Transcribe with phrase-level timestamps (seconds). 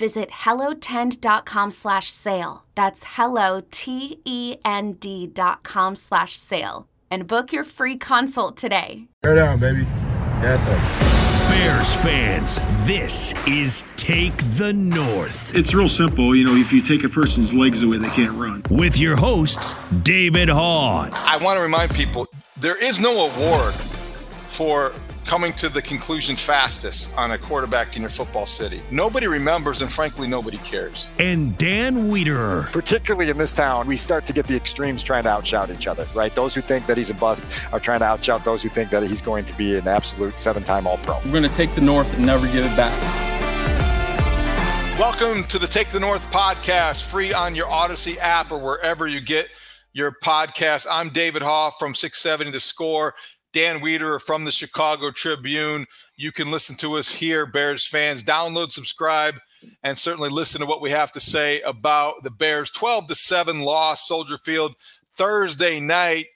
[0.00, 2.64] Visit hellotend.com slash sale.
[2.74, 6.88] That's hello, T-E-N-D dot com slash sale.
[7.10, 9.08] And book your free consult today.
[9.22, 9.82] Tear down, baby.
[10.40, 10.78] Yes, sir.
[11.50, 15.54] Bears fans, this is Take the North.
[15.54, 16.34] It's real simple.
[16.34, 18.62] You know, if you take a person's legs away, they can't run.
[18.70, 21.10] With your hosts, David Haugh.
[21.12, 23.74] I want to remind people there is no award
[24.46, 24.94] for
[25.30, 28.82] coming to the conclusion fastest on a quarterback in your football city.
[28.90, 31.08] Nobody remembers, and frankly, nobody cares.
[31.20, 32.66] And Dan Wiederer.
[32.72, 36.04] Particularly in this town, we start to get the extremes trying to outshout each other,
[36.16, 36.34] right?
[36.34, 39.04] Those who think that he's a bust are trying to outshout those who think that
[39.04, 41.20] he's going to be an absolute seven time All Pro.
[41.24, 43.00] We're going to take the North and never give it back.
[44.98, 49.20] Welcome to the Take the North podcast, free on your Audacy app or wherever you
[49.20, 49.46] get
[49.92, 50.88] your podcast.
[50.90, 53.14] I'm David Haugh from 670 The Score.
[53.52, 55.86] Dan Wiederer from the Chicago Tribune.
[56.16, 58.22] You can listen to us here, Bears fans.
[58.22, 59.34] Download, subscribe,
[59.82, 63.60] and certainly listen to what we have to say about the Bears 12 to 7
[63.60, 64.74] loss, Soldier Field,
[65.16, 66.26] Thursday night.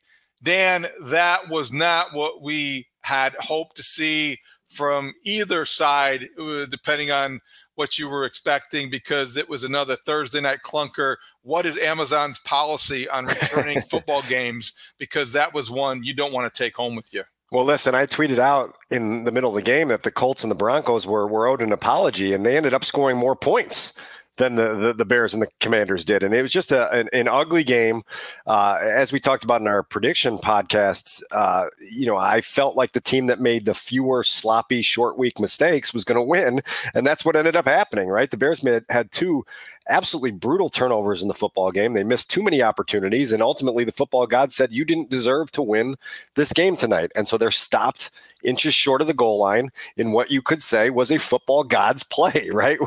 [0.43, 4.39] Dan, that was not what we had hoped to see
[4.69, 7.41] from either side, uh, depending on
[7.77, 11.17] what you were expecting because it was another Thursday night clunker.
[11.43, 14.73] What is Amazon's policy on returning football games?
[14.99, 17.25] Because that was one you don't want to take home with you.
[17.53, 20.51] Well, listen, I tweeted out in the middle of the game that the Colts and
[20.51, 23.93] the Broncos were, were owed an apology, and they ended up scoring more points
[24.37, 27.09] than the, the, the Bears and the Commanders did, and it was just a, an,
[27.13, 28.03] an ugly game.
[28.47, 32.93] Uh, as we talked about in our prediction podcasts, uh, you know, I felt like
[32.93, 36.63] the team that made the fewer sloppy short week mistakes was going to win,
[36.95, 38.09] and that's what ended up happening.
[38.09, 39.45] Right, the Bears made, had two
[39.89, 41.93] absolutely brutal turnovers in the football game.
[41.93, 45.63] They missed too many opportunities, and ultimately, the football god said, "You didn't deserve to
[45.63, 45.97] win
[46.35, 48.11] this game tonight," and so they're stopped
[48.43, 52.03] inches short of the goal line in what you could say was a football god's
[52.15, 52.51] play.
[52.51, 52.79] Right,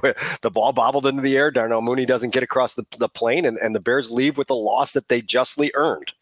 [0.42, 1.52] the ball bobbled into the air.
[1.52, 4.56] Darnell Mooney doesn't get across the, the plane, and, and the Bears leave with a
[4.56, 6.14] loss that they justly earned.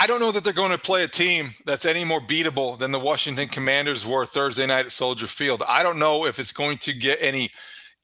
[0.00, 2.92] I don't know that they're going to play a team that's any more beatable than
[2.92, 5.62] the Washington Commanders were Thursday night at Soldier Field.
[5.66, 7.50] I don't know if it's going to get any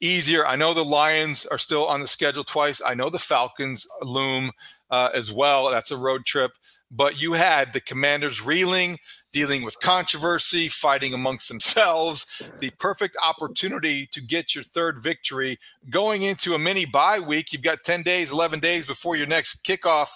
[0.01, 0.45] easier.
[0.45, 2.81] I know the Lions are still on the schedule twice.
[2.85, 4.51] I know the Falcons loom
[4.89, 5.69] uh, as well.
[5.69, 6.51] That's a road trip.
[6.91, 8.99] But you had the Commanders reeling,
[9.33, 12.41] dealing with controversy, fighting amongst themselves.
[12.59, 15.57] The perfect opportunity to get your third victory
[15.89, 17.51] going into a mini bye week.
[17.51, 20.09] You've got 10 days, 11 days before your next kickoff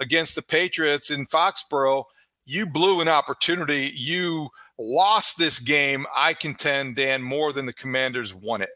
[0.00, 2.04] against the Patriots in Foxborough.
[2.46, 3.92] You blew an opportunity.
[3.94, 4.48] You
[4.78, 8.70] lost this game, I contend, Dan, more than the Commanders won it.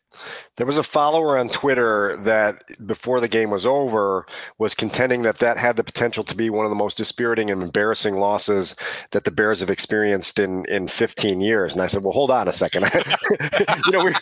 [0.57, 4.27] There was a follower on Twitter that before the game was over
[4.57, 7.63] was contending that that had the potential to be one of the most dispiriting and
[7.63, 8.75] embarrassing losses
[9.11, 11.75] that the Bears have experienced in in 15 years.
[11.75, 12.89] And I said, "Well, hold on a second.
[13.87, 14.13] you know, we,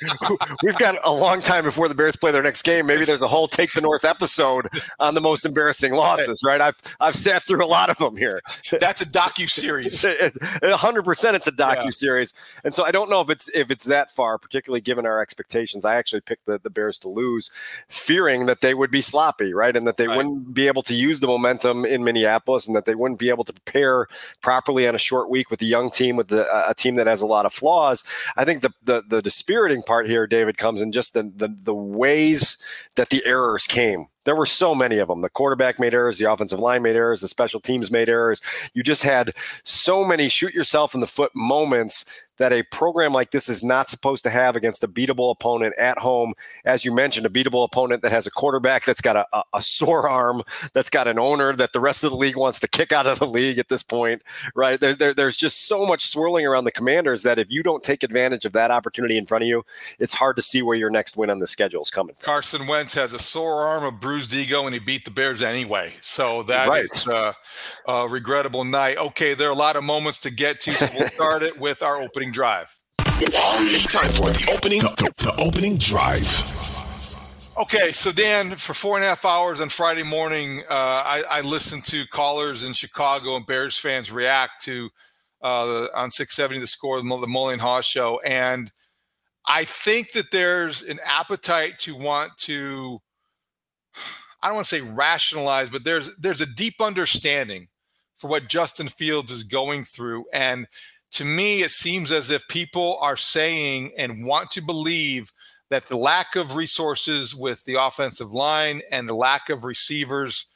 [0.62, 2.86] we've got a long time before the Bears play their next game.
[2.86, 4.68] Maybe there's a whole Take the North episode
[4.98, 6.60] on the most embarrassing losses, right?
[6.60, 8.42] I've I've sat through a lot of them here.
[8.80, 10.04] That's a docu series.
[10.04, 12.34] 100 percent, it's a docu series.
[12.36, 12.60] Yeah.
[12.64, 15.84] And so I don't know if it's if it's that far, particularly given our expectations
[15.84, 17.50] I actually picked the, the Bears to lose,
[17.88, 19.76] fearing that they would be sloppy, right?
[19.76, 20.16] And that they right.
[20.16, 23.44] wouldn't be able to use the momentum in Minneapolis and that they wouldn't be able
[23.44, 24.06] to prepare
[24.40, 27.20] properly on a short week with a young team, with the, a team that has
[27.20, 28.04] a lot of flaws.
[28.36, 31.74] I think the, the, the dispiriting part here, David, comes in just the, the, the
[31.74, 32.56] ways
[32.96, 35.22] that the errors came there were so many of them.
[35.22, 38.42] The quarterback made errors, the offensive line made errors, the special teams made errors.
[38.74, 39.32] You just had
[39.64, 42.04] so many shoot yourself in the foot moments
[42.38, 45.98] that a program like this is not supposed to have against a beatable opponent at
[45.98, 46.34] home.
[46.64, 49.62] As you mentioned, a beatable opponent that has a quarterback that's got a, a, a
[49.62, 50.42] sore arm,
[50.72, 53.18] that's got an owner that the rest of the league wants to kick out of
[53.18, 54.22] the league at this point,
[54.54, 54.80] right?
[54.80, 58.02] There, there, there's just so much swirling around the commanders that if you don't take
[58.02, 59.64] advantage of that opportunity in front of you,
[59.98, 62.14] it's hard to see where your next win on the schedule is coming.
[62.22, 65.94] Carson Wentz has a sore arm, a bruised ego, and he beat the Bears anyway.
[66.00, 66.84] So that right.
[66.84, 67.32] is uh,
[67.86, 68.98] a regrettable night.
[68.98, 71.82] Okay, there are a lot of moments to get to, so we'll start it with
[71.82, 72.78] our opening drive.
[73.18, 76.26] It's time for the opening, the, the opening drive.
[77.58, 81.40] Okay, so Dan, for four and a half hours on Friday morning, uh, I, I,
[81.40, 84.90] listened to callers in Chicago and Bears fans react to
[85.42, 88.70] uh, on 670 the score, the Mully Haugh show, and
[89.46, 93.00] I think that there's an appetite to want to.
[94.42, 97.68] I don't want to say rationalize, but there's there's a deep understanding
[98.16, 100.66] for what Justin Fields is going through, and
[101.16, 105.32] to me, it seems as if people are saying and want to believe
[105.70, 110.48] that the lack of resources with the offensive line and the lack of receivers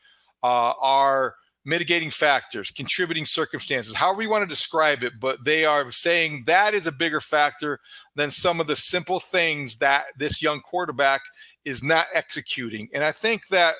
[0.42, 1.34] uh, are
[1.64, 6.74] mitigating factors, contributing circumstances, however you want to describe it, but they are saying that
[6.74, 7.78] is a bigger factor
[8.14, 11.22] than some of the simple things that this young quarterback
[11.64, 12.86] is not executing.
[12.92, 13.76] And I think that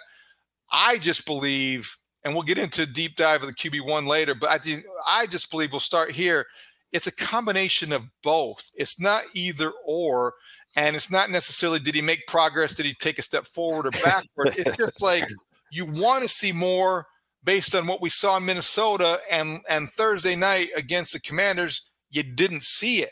[0.72, 1.94] I just believe,
[2.24, 4.58] and we'll get into deep dive of the QB1 later, but I,
[5.06, 6.46] I just believe we'll start here.
[6.92, 8.70] It's a combination of both.
[8.74, 10.34] It's not either or.
[10.76, 12.74] And it's not necessarily did he make progress?
[12.74, 14.54] Did he take a step forward or backward?
[14.56, 15.28] it's just like
[15.72, 17.06] you want to see more
[17.42, 21.90] based on what we saw in Minnesota and and Thursday night against the Commanders.
[22.10, 23.10] You didn't see it.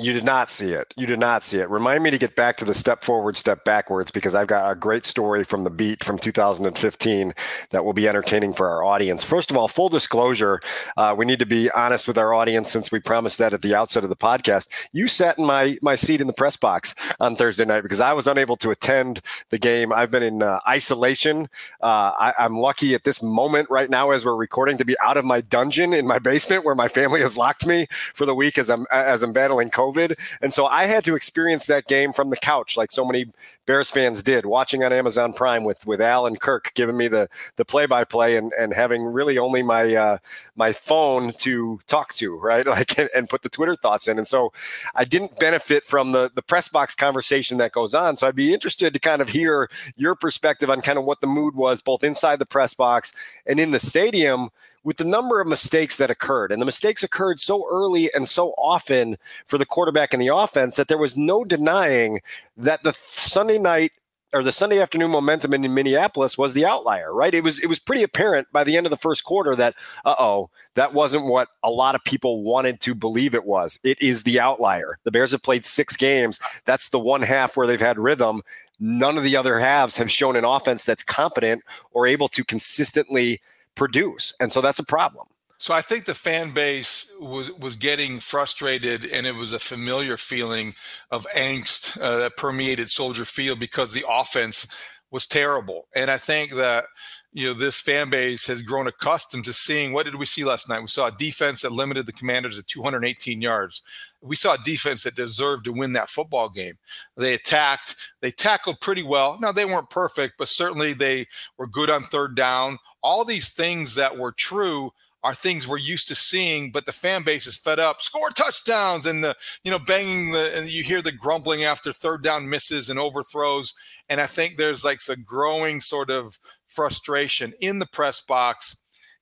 [0.00, 0.94] You did not see it.
[0.96, 1.68] You did not see it.
[1.68, 4.76] Remind me to get back to the step forward, step backwards, because I've got a
[4.76, 7.34] great story from the beat from 2015
[7.70, 9.24] that will be entertaining for our audience.
[9.24, 10.60] First of all, full disclosure,
[10.96, 13.74] uh, we need to be honest with our audience since we promised that at the
[13.74, 14.68] outset of the podcast.
[14.92, 18.12] You sat in my my seat in the press box on Thursday night because I
[18.12, 19.20] was unable to attend
[19.50, 19.92] the game.
[19.92, 21.48] I've been in uh, isolation.
[21.82, 25.16] Uh, I, I'm lucky at this moment right now as we're recording to be out
[25.16, 28.58] of my dungeon in my basement where my family has locked me for the week
[28.58, 29.87] as I'm as I'm battling COVID.
[29.92, 30.18] COVID.
[30.40, 33.26] And so I had to experience that game from the couch, like so many
[33.66, 37.28] Bears fans did, watching on Amazon Prime with with Al and Kirk giving me the
[37.56, 40.18] the play by play and and having really only my uh,
[40.56, 42.66] my phone to talk to, right?
[42.78, 44.18] Like and, and put the Twitter thoughts in.
[44.18, 44.52] And so
[44.94, 48.16] I didn't benefit from the the press box conversation that goes on.
[48.16, 51.26] So I'd be interested to kind of hear your perspective on kind of what the
[51.26, 53.12] mood was both inside the press box
[53.46, 54.50] and in the stadium
[54.88, 58.54] with the number of mistakes that occurred, and the mistakes occurred so early and so
[58.56, 62.22] often for the quarterback and the offense that there was no denying
[62.56, 63.92] that the Sunday night
[64.32, 67.34] or the Sunday afternoon momentum in Minneapolis was the outlier, right?
[67.34, 69.74] It was it was pretty apparent by the end of the first quarter that
[70.06, 73.78] uh oh, that wasn't what a lot of people wanted to believe it was.
[73.84, 74.98] It is the outlier.
[75.04, 76.40] The Bears have played six games.
[76.64, 78.40] That's the one half where they've had rhythm.
[78.80, 81.62] None of the other halves have shown an offense that's competent
[81.92, 83.42] or able to consistently
[83.74, 84.34] produce.
[84.40, 85.26] And so that's a problem.
[85.60, 90.16] So I think the fan base was was getting frustrated, and it was a familiar
[90.16, 90.74] feeling
[91.10, 94.72] of angst uh, that permeated Soldier Field because the offense
[95.10, 95.88] was terrible.
[95.96, 96.84] And I think that
[97.32, 99.92] you know this fan base has grown accustomed to seeing.
[99.92, 100.80] What did we see last night?
[100.80, 103.82] We saw a defense that limited the Commanders at 218 yards.
[104.20, 106.78] We saw a defense that deserved to win that football game.
[107.16, 107.94] They attacked.
[108.20, 109.38] They tackled pretty well.
[109.40, 113.94] Now they weren't perfect, but certainly they were good on third down all these things
[113.94, 114.90] that were true
[115.24, 118.00] are things we're used to seeing, but the fan base is fed up.
[118.00, 119.34] Score touchdowns and the
[119.64, 123.74] you know banging the and you hear the grumbling after third down misses and overthrows.
[124.08, 128.76] And I think there's like a growing sort of frustration in the press box.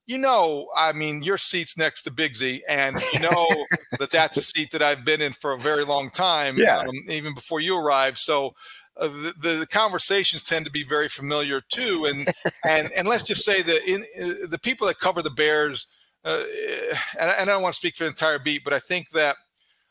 [0.06, 3.46] You know, I mean, your seat's next to Big Z, and you know
[3.98, 6.78] that that's a seat that I've been in for a very long time, yeah.
[6.78, 8.18] Um, even before you arrived.
[8.18, 8.54] So
[8.98, 12.06] uh, the, the, conversations tend to be very familiar too.
[12.08, 12.28] And
[12.64, 15.88] and and let's just say that in uh, the people that cover the Bears,
[16.24, 16.44] uh,
[17.18, 19.36] and, and I don't want to speak for the entire beat, but I think that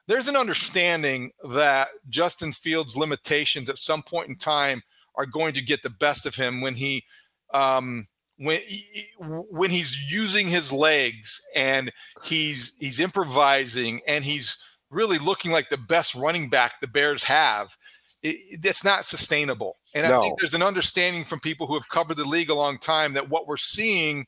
[0.08, 4.82] there's an understanding that Justin Fields' limitations at some point in time
[5.16, 7.04] are going to get the best of him when he.
[7.54, 8.08] Um,
[8.38, 8.60] when
[9.50, 11.92] when he's using his legs and
[12.24, 14.58] he's he's improvising and he's
[14.90, 17.78] really looking like the best running back the Bears have
[18.26, 19.78] it, it's not sustainable.
[19.94, 20.18] And no.
[20.18, 23.14] I think there's an understanding from people who have covered the league a long time
[23.14, 24.26] that what we're seeing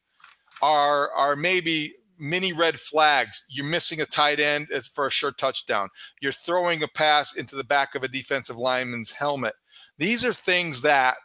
[0.61, 3.43] are are maybe many red flags.
[3.49, 5.89] You're missing a tight end for a sure touchdown.
[6.21, 9.55] You're throwing a pass into the back of a defensive lineman's helmet.
[9.97, 11.17] These are things that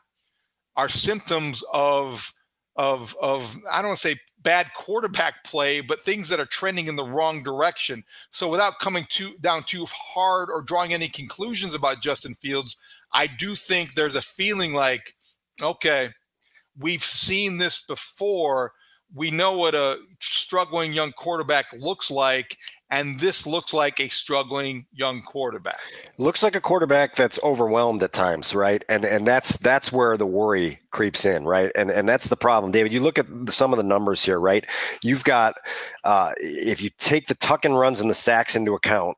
[0.77, 2.33] are symptoms of
[2.77, 6.87] of of I don't want to say bad quarterback play, but things that are trending
[6.87, 8.05] in the wrong direction.
[8.31, 12.77] So without coming too down too hard or drawing any conclusions about Justin Fields,
[13.13, 15.15] I do think there's a feeling like,
[15.63, 16.11] okay,
[16.79, 18.73] we've seen this before.
[19.15, 22.57] We know what a struggling young quarterback looks like,
[22.93, 25.81] and this looks like a struggling young quarterback.
[26.19, 28.85] Looks like a quarterback that's overwhelmed at times, right?
[28.89, 31.73] And and that's that's where the worry creeps in, right?
[31.75, 32.93] And and that's the problem, David.
[32.93, 34.67] You look at some of the numbers here, right?
[35.03, 35.55] You've got
[36.05, 39.17] uh, if you take the tuck and runs and the sacks into account,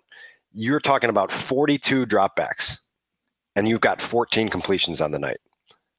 [0.53, 2.79] you're talking about 42 dropbacks,
[3.57, 5.39] and you've got 14 completions on the night.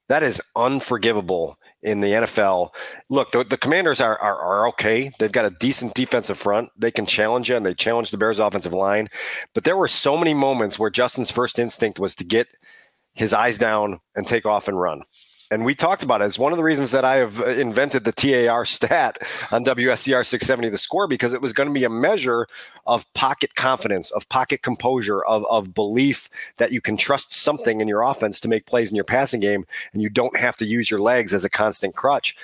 [0.07, 2.73] That is unforgivable in the NFL.
[3.09, 5.11] Look, the, the Commanders are, are, are okay.
[5.19, 6.69] They've got a decent defensive front.
[6.75, 9.07] They can challenge you, and they challenge the Bears' offensive line.
[9.53, 12.47] But there were so many moments where Justin's first instinct was to get
[13.13, 15.03] his eyes down and take off and run.
[15.51, 16.25] And we talked about it.
[16.25, 19.17] It's one of the reasons that I have uh, invented the TAR stat
[19.51, 22.47] on WSCR 670 the score because it was going to be a measure
[22.87, 27.87] of pocket confidence, of pocket composure, of, of belief that you can trust something in
[27.87, 30.89] your offense to make plays in your passing game and you don't have to use
[30.89, 32.35] your legs as a constant crutch.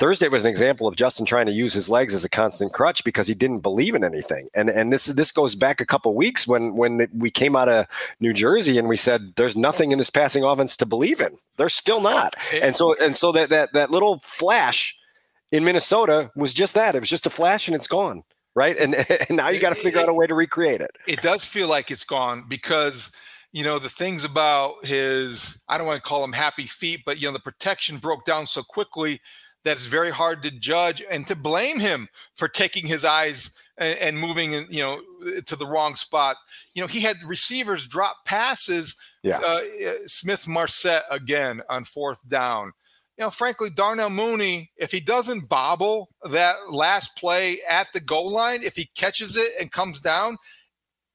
[0.00, 3.04] Thursday was an example of Justin trying to use his legs as a constant crutch
[3.04, 4.48] because he didn't believe in anything.
[4.54, 7.86] And and this this goes back a couple weeks when when we came out of
[8.18, 11.36] New Jersey and we said there's nothing in this passing offense to believe in.
[11.58, 12.34] There's still not.
[12.54, 14.96] And so and so that that that little flash
[15.52, 16.94] in Minnesota was just that.
[16.94, 18.22] It was just a flash and it's gone.
[18.54, 18.78] Right.
[18.78, 18.94] And,
[19.28, 20.92] and now you got to figure out a way to recreate it.
[21.06, 23.12] It does feel like it's gone because
[23.52, 27.20] you know the things about his i don't want to call him happy feet but
[27.20, 29.20] you know the protection broke down so quickly
[29.64, 33.98] that it's very hard to judge and to blame him for taking his eyes and,
[33.98, 35.00] and moving, you know,
[35.46, 36.36] to the wrong spot.
[36.74, 38.96] You know, he had receivers drop passes.
[39.22, 39.38] Yeah.
[39.38, 39.60] Uh,
[40.06, 42.72] Smith Marsette again on fourth down.
[43.18, 48.32] You know, frankly, Darnell Mooney, if he doesn't bobble that last play at the goal
[48.32, 50.38] line, if he catches it and comes down,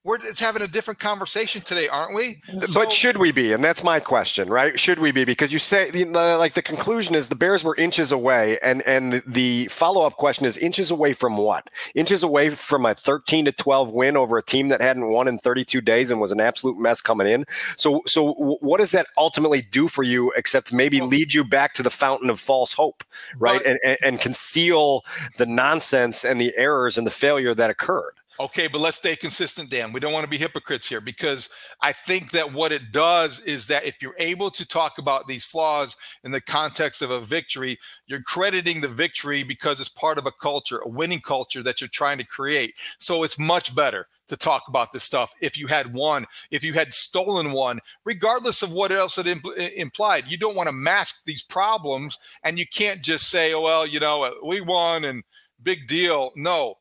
[0.06, 2.40] we're it's having a different conversation today, aren't we?
[2.64, 3.52] So, but should we be?
[3.52, 4.78] And that's my question, right?
[4.78, 5.24] Should we be?
[5.24, 9.24] Because you say the, like the conclusion is the Bears were inches away, and and
[9.26, 11.68] the follow up question is inches away from what?
[11.96, 15.38] Inches away from a 13 to 12 win over a team that hadn't won in
[15.38, 17.44] 32 days and was an absolute mess coming in.
[17.76, 21.82] So so what does that ultimately do for you, except maybe lead you back to
[21.82, 23.02] the fountain of false hope,
[23.36, 23.60] right?
[23.60, 25.04] But, and, and and conceal
[25.36, 28.14] the nonsense and the errors and the failure that occurred.
[28.38, 29.92] Okay, but let's stay consistent, Dan.
[29.92, 31.48] We don't want to be hypocrites here because
[31.80, 35.44] I think that what it does is that if you're able to talk about these
[35.44, 40.26] flaws in the context of a victory, you're crediting the victory because it's part of
[40.26, 42.74] a culture, a winning culture that you're trying to create.
[42.98, 46.74] So it's much better to talk about this stuff if you had won, if you
[46.74, 50.24] had stolen one, regardless of what else it impl- implied.
[50.26, 54.00] You don't want to mask these problems and you can't just say, oh, well, you
[54.00, 55.22] know, we won and
[55.62, 56.32] big deal.
[56.36, 56.76] No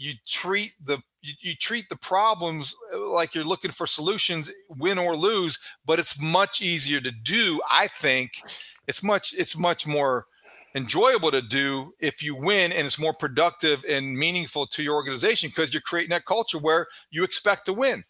[0.00, 4.98] you treat the you, you, treat the problems uh, like you're looking for solutions win
[4.98, 8.30] or lose but it's much easier to do i think.
[8.88, 10.24] It's much it's much more
[10.74, 15.50] enjoyable to do if you win and it's more productive and meaningful to your organization
[15.50, 18.02] because you're creating that culture where you expect to win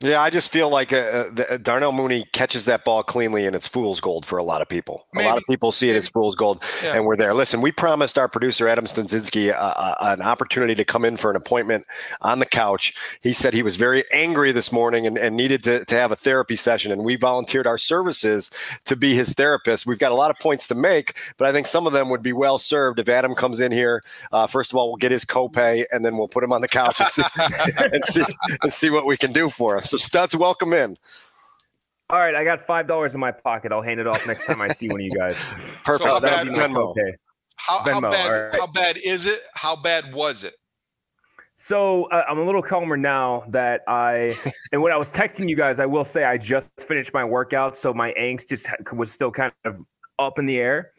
[0.00, 0.96] yeah, I just feel like uh,
[1.36, 4.62] uh, uh, Darnell Mooney catches that ball cleanly, and it's fool's gold for a lot
[4.62, 5.04] of people.
[5.12, 5.26] Maybe.
[5.26, 6.94] A lot of people see it as fool's gold, yeah.
[6.94, 7.34] and we're there.
[7.34, 11.30] Listen, we promised our producer Adam Studzinski uh, uh, an opportunity to come in for
[11.32, 11.84] an appointment
[12.20, 12.94] on the couch.
[13.22, 16.16] He said he was very angry this morning and, and needed to, to have a
[16.16, 18.52] therapy session, and we volunteered our services
[18.84, 19.84] to be his therapist.
[19.84, 22.22] We've got a lot of points to make, but I think some of them would
[22.22, 24.04] be well served if Adam comes in here.
[24.30, 26.68] Uh, first of all, we'll get his copay, and then we'll put him on the
[26.68, 27.22] couch and see,
[27.92, 28.24] and see,
[28.62, 29.82] and see what we can do for him.
[29.88, 30.98] So Studs, welcome in.
[32.10, 33.72] All right, I got five dollars in my pocket.
[33.72, 35.34] I'll hand it off next time I see one of you guys.
[35.82, 36.02] Perfect.
[36.02, 36.90] So how, bad, Venmo.
[36.90, 37.14] Okay.
[37.56, 38.60] How, how, bad, right.
[38.60, 39.40] how bad is it?
[39.54, 40.56] How bad was it?
[41.54, 44.34] So uh, I'm a little calmer now that I
[44.72, 47.74] and when I was texting you guys, I will say I just finished my workout,
[47.74, 49.76] so my angst just was still kind of
[50.18, 50.92] up in the air.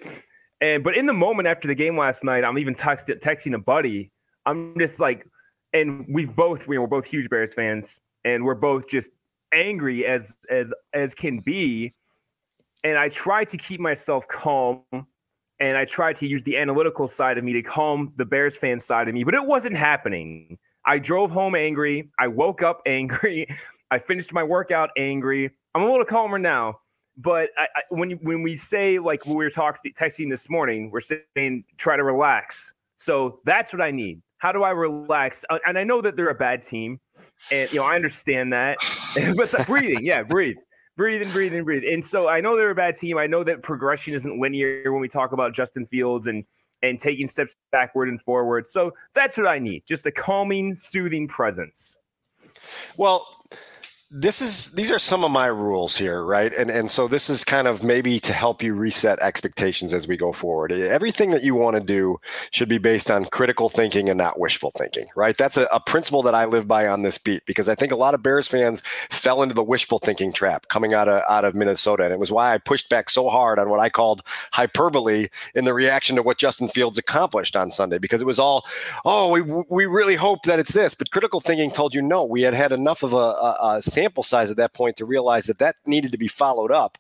[0.62, 3.60] And but in the moment after the game last night, I'm even text, texting a
[3.60, 4.12] buddy.
[4.48, 5.28] I'm just like,
[5.74, 9.12] and we've both we we're both huge Bears fans and we're both just
[9.54, 11.94] angry as as as can be.
[12.84, 14.84] And i try to keep myself calm
[15.60, 18.80] and i try to use the analytical side of me to calm the bears fan
[18.80, 20.58] side of me but it wasn't happening.
[20.86, 22.10] I drove home angry.
[22.20, 23.48] I woke up angry.
[23.92, 25.52] I finished my workout angry.
[25.76, 26.80] I'm a little calmer now
[27.20, 31.02] but I, I, when when we say like we were talking texting this morning we're
[31.02, 32.74] saying try to relax.
[32.98, 34.22] So that's what i need.
[34.38, 35.44] How do i relax?
[35.50, 37.00] Uh, and i know that they're a bad team
[37.52, 38.78] and you know, I understand that.
[39.36, 40.58] but breathing, yeah, breathe.
[40.98, 41.84] breathe and breathe and breathe.
[41.84, 43.18] And so I know they're a bad team.
[43.18, 46.44] I know that progression isn't linear when we talk about Justin Fields and
[46.82, 48.68] and taking steps backward and forward.
[48.68, 49.84] So that's what I need.
[49.86, 51.98] Just a calming, soothing presence.
[52.96, 53.28] Well,
[54.12, 56.52] this is these are some of my rules here right?
[56.58, 60.18] And and so this is kind of maybe to help you reset expectations as we
[60.18, 60.72] go forward.
[60.72, 64.72] Everything that you want to do should be based on critical thinking and not wishful
[64.76, 65.38] thinking right?
[65.38, 67.96] That's a, a, principle that i live by on this beat because i think a
[67.96, 71.54] lot of bears fans fell into the wishful thinking trap coming out of out of
[71.54, 72.04] minnesota.
[72.04, 74.24] And it was why i pushed back so hard on what i called
[74.54, 78.66] hyperbole in the reaction to what justin fields accomplished on sunday because it was all
[79.06, 80.96] oh we, we really hope that it's this.
[80.96, 84.24] But critical thinking told you no we had had enough of a, a, a sample
[84.24, 86.98] size at that point to realize that that needed to be followed up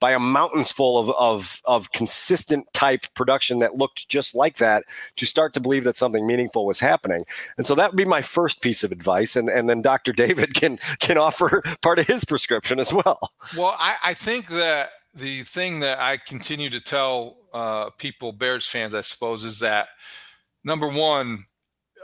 [0.00, 4.82] by a mountains full of, of, of consistent type production that looked just like that
[5.14, 7.24] to start to believe that something meaningful was happening.
[7.56, 9.36] And so that would be my first piece of advice.
[9.36, 10.12] And, and then Dr.
[10.12, 13.20] David can, can offer part of his prescription as well.
[13.56, 18.66] Well, I, I think that the thing that I continue to tell uh, people, Bears
[18.66, 19.86] fans, I suppose, is that
[20.64, 21.44] number one,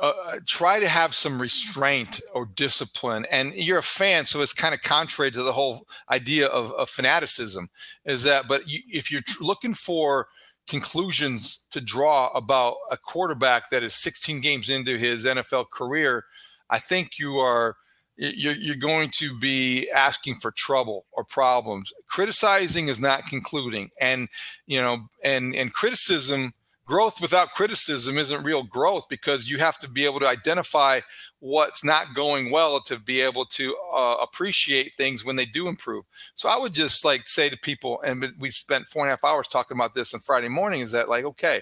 [0.01, 3.27] uh, try to have some restraint or discipline.
[3.31, 6.89] And you're a fan, so it's kind of contrary to the whole idea of, of
[6.89, 7.69] fanaticism.
[8.05, 10.29] Is that, but you, if you're tr- looking for
[10.69, 16.25] conclusions to draw about a quarterback that is 16 games into his NFL career,
[16.71, 17.77] I think you are
[18.19, 21.93] you're, you're going to be asking for trouble or problems.
[22.09, 24.29] Criticizing is not concluding, and
[24.67, 26.53] you know, and and criticism
[26.89, 31.01] growth without criticism isn't real growth because you have to be able to identify
[31.41, 36.05] what's not going well to be able to uh, appreciate things when they do improve.
[36.35, 39.23] So I would just like say to people, and we spent four and a half
[39.23, 41.61] hours talking about this on Friday morning, is that like, okay,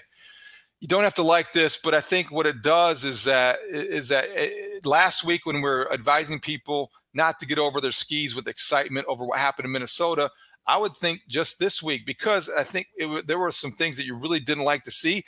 [0.79, 4.07] you don't have to like this, but I think what it does is that is
[4.09, 8.35] that it, last week when we are advising people not to get over their skis
[8.35, 10.29] with excitement over what happened in Minnesota,
[10.67, 14.05] I would think just this week because I think it, there were some things that
[14.05, 15.23] you really didn't like to see.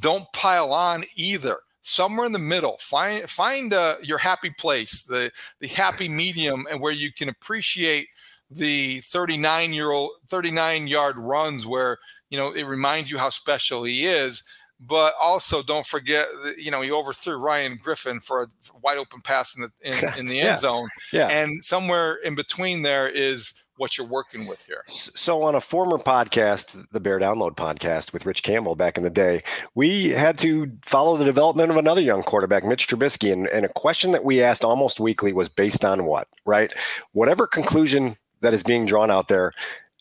[0.00, 1.58] Don't pile on either.
[1.82, 5.30] Somewhere in the middle, find find uh, your happy place, the
[5.60, 8.08] the happy medium, and where you can appreciate
[8.50, 11.98] the 39 year old 39 yard runs where
[12.30, 14.42] you know it reminds you how special he is
[14.80, 18.48] but also don't forget that, you know he overthrew Ryan Griffin for a
[18.82, 20.56] wide open pass in the in, in the end yeah.
[20.56, 21.28] zone yeah.
[21.28, 24.84] and somewhere in between there is what you're working with here.
[24.88, 29.10] So, on a former podcast, the Bear Download podcast with Rich Campbell back in the
[29.10, 29.42] day,
[29.74, 33.32] we had to follow the development of another young quarterback, Mitch Trubisky.
[33.32, 36.72] And, and a question that we asked almost weekly was based on what, right?
[37.12, 39.52] Whatever conclusion that is being drawn out there,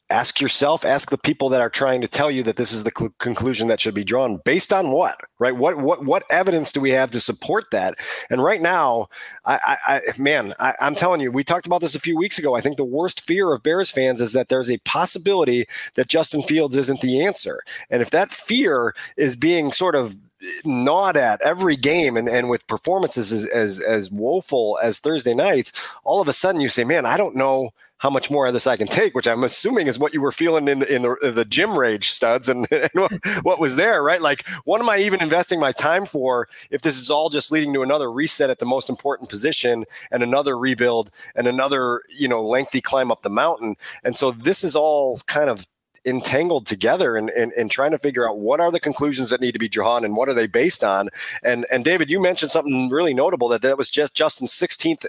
[0.09, 2.91] ask yourself ask the people that are trying to tell you that this is the
[2.95, 5.55] cl- conclusion that should be drawn based on what right?
[5.55, 7.95] What what what evidence do we have to support that?
[8.29, 9.07] And right now
[9.45, 12.39] i i, I man I, i'm telling you we talked about this a few weeks
[12.39, 12.55] ago.
[12.55, 16.41] I think the worst fear of bears fans is that there's a possibility that justin
[16.41, 17.61] fields isn't the answer.
[17.89, 20.17] And if that fear is being sort of
[20.65, 25.71] gnawed at every game and, and with performances as, as as woeful as Thursday nights,
[26.03, 28.67] all of a sudden you say, Man, I don't know how much more of this
[28.67, 31.31] I can take, which I'm assuming is what you were feeling in the, in the,
[31.31, 33.11] the gym rage studs and, and what,
[33.43, 34.21] what, was there, right?
[34.21, 37.73] Like, what am I even investing my time for if this is all just leading
[37.73, 42.43] to another reset at the most important position and another rebuild and another, you know,
[42.43, 43.75] lengthy climb up the mountain?
[44.03, 45.67] And so this is all kind of
[46.05, 49.51] entangled together and, and, and trying to figure out what are the conclusions that need
[49.51, 51.09] to be drawn and what are they based on.
[51.43, 55.05] And and David, you mentioned something really notable that that was just Justin's 16th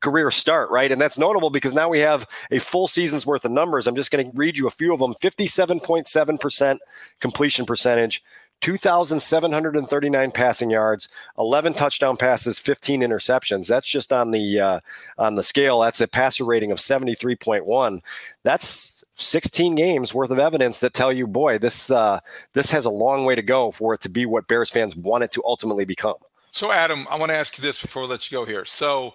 [0.00, 0.92] career start, right?
[0.92, 3.86] And that's notable because now we have a full season's worth of numbers.
[3.86, 6.78] I'm just going to read you a few of them 57.7%
[7.20, 8.22] completion percentage.
[8.62, 13.66] 2,739 passing yards, 11 touchdown passes, 15 interceptions.
[13.66, 14.80] That's just on the uh,
[15.18, 15.80] on the scale.
[15.80, 18.00] That's a passer rating of 73.1.
[18.44, 22.20] That's 16 games worth of evidence that tell you, boy, this uh,
[22.54, 25.24] this has a long way to go for it to be what Bears fans want
[25.24, 26.16] it to ultimately become.
[26.50, 28.64] So, Adam, I want to ask you this before we let you go here.
[28.64, 29.14] So,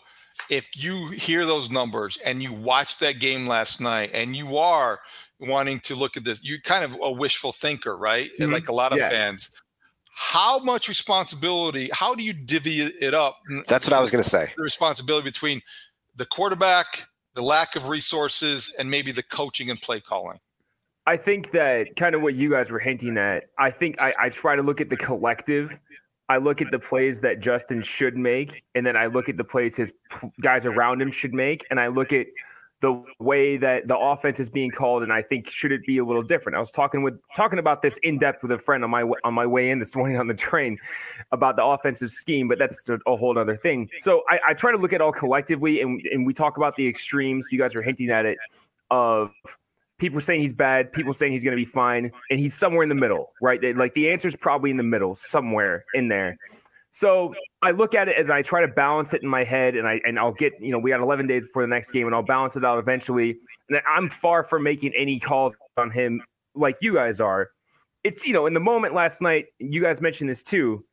[0.49, 4.99] if you hear those numbers and you watch that game last night and you are
[5.39, 8.29] wanting to look at this, you kind of a wishful thinker, right?
[8.39, 8.51] Mm-hmm.
[8.51, 9.09] Like a lot of yeah.
[9.09, 9.49] fans.
[10.15, 13.37] How much responsibility, how do you divvy it up?
[13.67, 14.51] That's what I was going to say.
[14.55, 15.61] The responsibility between
[16.15, 20.37] the quarterback, the lack of resources, and maybe the coaching and play calling.
[21.07, 23.45] I think that kind of what you guys were hinting at.
[23.57, 25.71] I think I, I try to look at the collective
[26.31, 29.43] I look at the plays that Justin should make, and then I look at the
[29.43, 29.91] plays his
[30.39, 32.27] guys around him should make, and I look at
[32.81, 36.05] the way that the offense is being called, and I think should it be a
[36.05, 36.55] little different.
[36.55, 39.33] I was talking with talking about this in depth with a friend on my on
[39.33, 40.77] my way in this morning on the train
[41.33, 43.89] about the offensive scheme, but that's a, a whole other thing.
[43.97, 46.87] So I, I, try to look at all collectively, and and we talk about the
[46.87, 47.49] extremes.
[47.51, 48.37] You guys are hinting at it
[48.89, 49.31] of
[50.01, 52.89] people saying he's bad, people saying he's going to be fine, and he's somewhere in
[52.89, 53.59] the middle, right?
[53.77, 56.37] Like the answer is probably in the middle, somewhere in there.
[56.89, 59.87] So I look at it as I try to balance it in my head, and
[59.87, 62.15] I and I'll get you know we got 11 days before the next game, and
[62.15, 63.37] I'll balance it out eventually.
[63.69, 66.21] And I'm far from making any calls on him
[66.55, 67.49] like you guys are.
[68.03, 70.83] It's you know in the moment last night, you guys mentioned this too.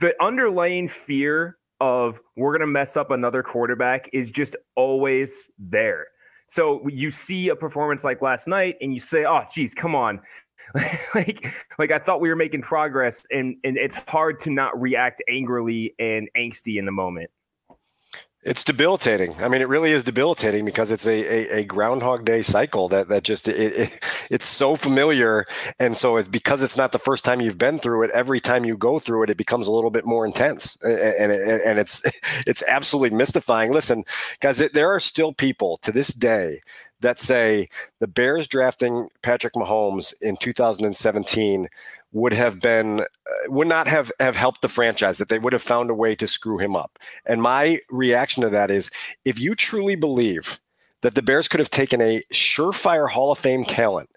[0.00, 6.06] The underlying fear of we're going to mess up another quarterback is just always there.
[6.48, 10.20] So you see a performance like last night, and you say, "Oh, geez, come on."
[11.14, 15.22] like like I thought we were making progress and and it's hard to not react
[15.28, 17.30] angrily and angsty in the moment.
[18.44, 19.34] It's debilitating.
[19.42, 23.08] I mean, it really is debilitating because it's a, a, a Groundhog Day cycle that
[23.08, 25.44] that just it, it, it's so familiar,
[25.80, 28.12] and so it's because it's not the first time you've been through it.
[28.12, 31.32] Every time you go through it, it becomes a little bit more intense, and and,
[31.32, 32.00] and it's
[32.46, 33.72] it's absolutely mystifying.
[33.72, 34.04] Listen,
[34.38, 36.60] guys, there are still people to this day
[37.00, 41.68] that say the Bears drafting Patrick Mahomes in 2017
[42.12, 43.04] would have been uh,
[43.48, 46.26] would not have have helped the franchise that they would have found a way to
[46.26, 46.98] screw him up.
[47.26, 48.90] And my reaction to that is
[49.24, 50.58] if you truly believe
[51.02, 54.10] that the Bears could have taken a surefire Hall of Fame talent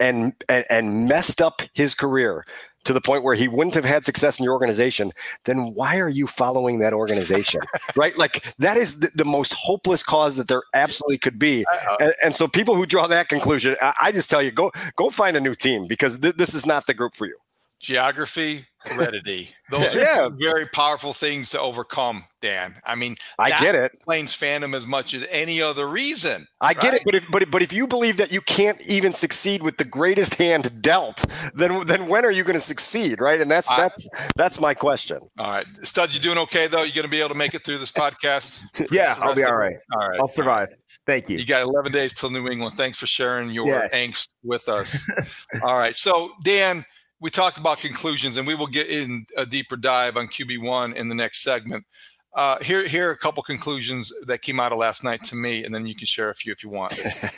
[0.00, 2.44] and, and and messed up his career
[2.88, 5.12] to the point where he wouldn't have had success in your organization,
[5.44, 7.60] then why are you following that organization?
[7.96, 8.16] right?
[8.16, 11.66] Like that is the, the, most hopeless cause that there absolutely could be.
[11.70, 14.72] Uh, and, and, so people who draw that conclusion, I, I, just tell you, go
[14.96, 17.36] go find a new team because th- this is not the group for you
[17.78, 19.54] geography, heredity.
[19.70, 20.22] Those yeah.
[20.22, 22.76] are very powerful things to overcome, Dan.
[22.86, 23.92] I mean, I get it.
[24.02, 26.46] Plains fandom as much as any other reason.
[26.60, 26.80] I right?
[26.80, 29.76] get it, but if but but if you believe that you can't even succeed with
[29.76, 33.40] the greatest hand dealt, then then when are you going to succeed, right?
[33.40, 35.18] And that's I, that's that's my question.
[35.38, 36.82] All right, Stud, you doing okay though?
[36.82, 38.62] You going to be able to make it through this podcast?
[38.90, 39.76] yeah, I'll be all right.
[39.92, 40.68] All right, I'll survive.
[41.06, 41.38] Thank you.
[41.38, 42.74] You got 11 days till New England.
[42.76, 43.88] Thanks for sharing your yeah.
[43.94, 45.10] angst with us.
[45.62, 46.84] all right, so Dan
[47.20, 50.92] we talked about conclusions, and we will get in a deeper dive on QB one
[50.94, 51.84] in the next segment.
[52.34, 55.64] Uh, here, here are a couple conclusions that came out of last night to me,
[55.64, 56.92] and then you can share a few if you want.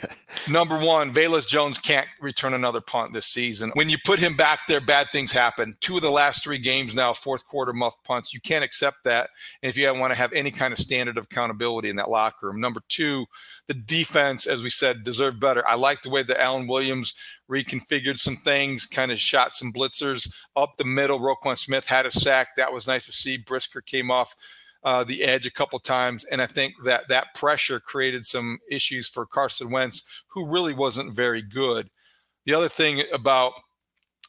[0.49, 3.71] Number one, Velus Jones can't return another punt this season.
[3.73, 5.75] When you put him back there, bad things happen.
[5.79, 8.33] Two of the last three games now, fourth quarter muff punts.
[8.33, 9.29] You can't accept that.
[9.61, 12.59] If you want to have any kind of standard of accountability in that locker room.
[12.59, 13.25] Number two,
[13.67, 15.67] the defense, as we said, deserved better.
[15.67, 17.13] I like the way that Alan Williams
[17.49, 21.19] reconfigured some things, kind of shot some blitzers up the middle.
[21.19, 22.49] Roquan Smith had a sack.
[22.57, 23.37] That was nice to see.
[23.37, 24.35] Brisker came off
[24.83, 29.07] uh, the edge a couple times, and I think that that pressure created some issues
[29.07, 31.89] for Carson Wentz, who really wasn't very good.
[32.45, 33.53] The other thing about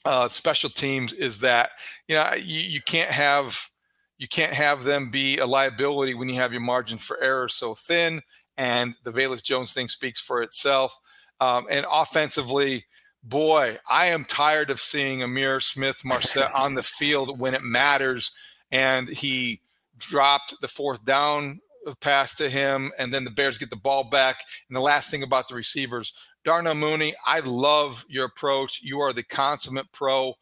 [0.05, 1.71] uh, special teams is that
[2.09, 3.71] you know you, you can't have
[4.19, 7.75] you can't have them be a liability when you have your margin for error so
[7.75, 8.21] thin,
[8.57, 10.99] and the Velus Jones thing speaks for itself.
[11.41, 12.85] Um, and offensively,
[13.25, 18.31] boy, I am tired of seeing Ihmir Smith-Marsette on the field when it matters,
[18.71, 19.62] and he
[20.03, 21.61] dropped the fourth down
[22.01, 24.45] pass to him, and then the Bears get the ball back.
[24.69, 26.13] And the last thing about the receivers,
[26.45, 28.81] Darnell Mooney, I love your approach.
[28.83, 30.35] You are the consummate pro.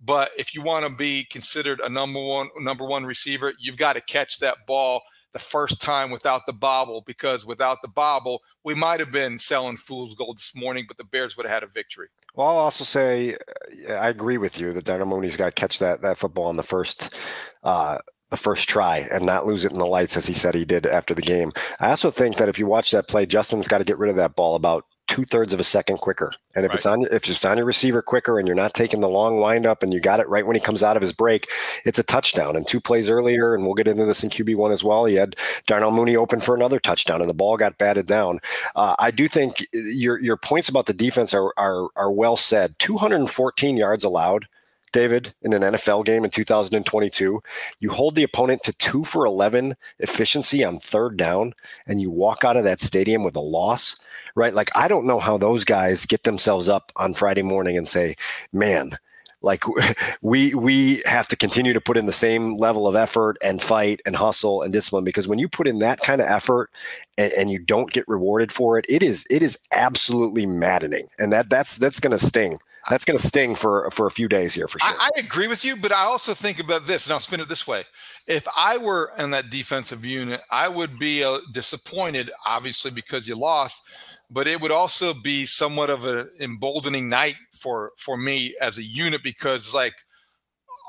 [0.00, 3.94] But if you want to be considered a number one number one receiver, you've got
[3.94, 5.00] to catch that ball
[5.32, 9.76] the first time without the bobble because without the bobble, we might have been selling
[9.76, 12.08] fool's gold this morning, but the Bears would have had a victory.
[12.34, 13.36] Well, I'll also say
[13.88, 16.56] uh, I agree with you that Darnell Mooney's got to catch that that football on
[16.56, 17.16] the first
[17.62, 17.98] uh,
[18.36, 20.86] the first try and not lose it in the lights as he said he did
[20.86, 21.52] after the game.
[21.80, 24.16] I also think that if you watch that play, Justin's got to get rid of
[24.16, 26.32] that ball about two thirds of a second quicker.
[26.54, 26.76] And if right.
[26.76, 29.82] it's on if it's on your receiver quicker and you're not taking the long windup
[29.82, 31.48] and you got it right when he comes out of his break,
[31.86, 32.56] it's a touchdown.
[32.56, 35.06] And two plays earlier, and we'll get into this in QB one as well.
[35.06, 38.40] He had Darnell Mooney open for another touchdown, and the ball got batted down.
[38.74, 42.78] Uh, I do think your your points about the defense are are, are well said.
[42.78, 44.46] 214 yards allowed
[44.92, 47.42] David, in an NFL game in 2022,
[47.80, 51.52] you hold the opponent to two for 11 efficiency on third down,
[51.86, 53.96] and you walk out of that stadium with a loss,
[54.34, 54.54] right?
[54.54, 58.16] Like, I don't know how those guys get themselves up on Friday morning and say,
[58.52, 58.98] man,
[59.42, 59.64] like
[60.22, 64.00] we we have to continue to put in the same level of effort and fight
[64.06, 66.70] and hustle and discipline because when you put in that kind of effort
[67.18, 71.08] and, and you don't get rewarded for it it is it is absolutely maddening.
[71.18, 72.58] And that that's that's going to sting.
[72.88, 74.90] That's going to sting for for a few days here for sure.
[74.90, 77.48] I, I, agree with you, but I also think about this, and I'll spin it
[77.48, 77.84] this way:
[78.28, 83.36] if I were in that defensive unit, I would be uh, disappointed, obviously because you
[83.36, 83.88] lost,
[84.30, 88.82] but it would also be somewhat of an emboldening night for for me as a
[88.82, 89.94] unit because like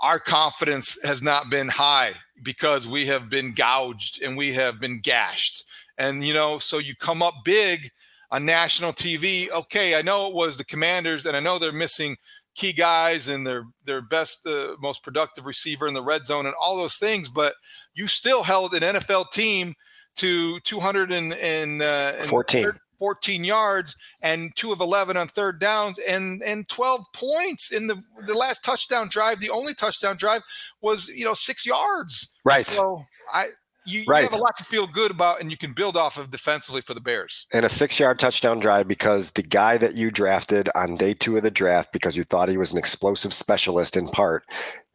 [0.02, 5.00] our confidence has not been high because we have been gouged and we have been
[5.00, 5.66] gashed,
[5.98, 7.90] and you know, so you come up big
[8.32, 9.50] on national TV.
[9.52, 12.18] Okay, I know it was the Commanders, and I know they're missing
[12.56, 16.56] key guys and their their best, uh, most productive receiver in the red zone, and
[16.60, 17.30] all those things.
[17.30, 17.54] But
[17.94, 19.74] you still held an NFL team
[20.18, 27.06] to 214 uh, 14 yards and two of 11 on third downs and and 12
[27.14, 30.42] points in the the last touchdown drive the only touchdown drive
[30.82, 33.02] was you know six yards right so
[33.34, 33.48] i
[33.88, 34.24] you, right.
[34.24, 36.82] you have a lot to feel good about, and you can build off of defensively
[36.82, 37.48] for the Bears.
[37.54, 41.38] And a six yard touchdown drive because the guy that you drafted on day two
[41.38, 44.44] of the draft, because you thought he was an explosive specialist in part,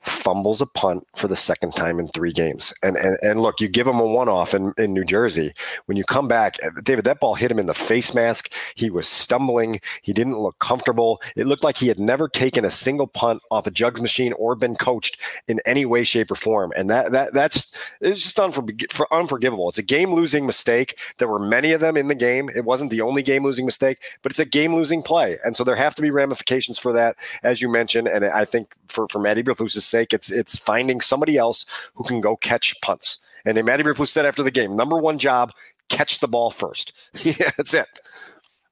[0.04, 2.72] fumbles a punt for the second time in three games.
[2.82, 5.52] And and, and look, you give him a one off in, in New Jersey.
[5.86, 8.52] When you come back, uh, David, that ball hit him in the face mask.
[8.74, 9.80] He was stumbling.
[10.02, 11.20] He didn't look comfortable.
[11.36, 14.54] It looked like he had never taken a single punt off a jugs machine or
[14.54, 16.72] been coached in any way, shape, or form.
[16.76, 19.68] And that that that's it's just unfor- unforgivable.
[19.68, 20.98] It's a game losing mistake.
[21.18, 22.50] There were many of them in the game.
[22.54, 25.38] It wasn't the only game losing mistake, but it's a game losing play.
[25.44, 28.08] And so there have to be ramifications for that, as you mentioned.
[28.08, 32.20] And I think for, for Matt Eberflus's sake, it's it's finding somebody else who can
[32.20, 33.18] go catch punts.
[33.44, 35.52] And then Matt Eberflus said after the game, number one job,
[35.88, 36.92] catch the ball first.
[37.22, 37.86] yeah, that's it.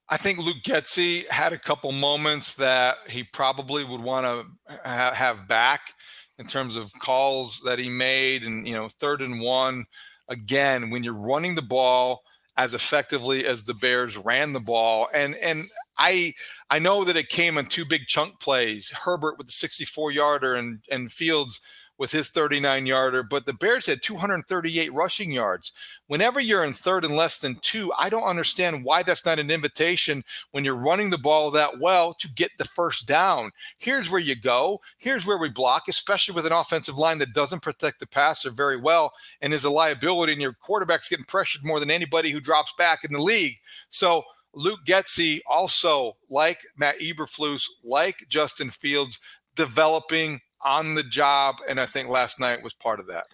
[0.09, 5.14] I think Luke Getsy had a couple moments that he probably would want to ha-
[5.14, 5.94] have back
[6.38, 9.87] in terms of calls that he made, and you know, third and one.
[10.28, 12.22] Again, when you're running the ball
[12.56, 15.64] as effectively as the Bears ran the ball, and and
[15.98, 16.35] I
[16.70, 18.90] I know that it came in two big chunk plays.
[18.90, 21.61] Herbert with the 64 yarder and, and Fields
[22.00, 25.72] with his 39 yarder, but the Bears had 238 rushing yards.
[26.07, 29.50] Whenever you're in third and less than two, I don't understand why that's not an
[29.50, 33.50] invitation when you're running the ball that well to get the first down.
[33.76, 34.81] Here's where you go.
[34.96, 38.79] Here's where we block, especially with an offensive line that doesn't protect the passer very
[38.79, 42.72] well and is a liability, and your quarterback's getting pressured more than anybody who drops
[42.79, 43.59] back in the league.
[43.90, 44.22] So,
[44.54, 49.20] Luke Getsy also, like Matt Eberflus, like Justin Fields,
[49.56, 51.56] developing on the job.
[51.68, 53.26] And I think last night was part of that.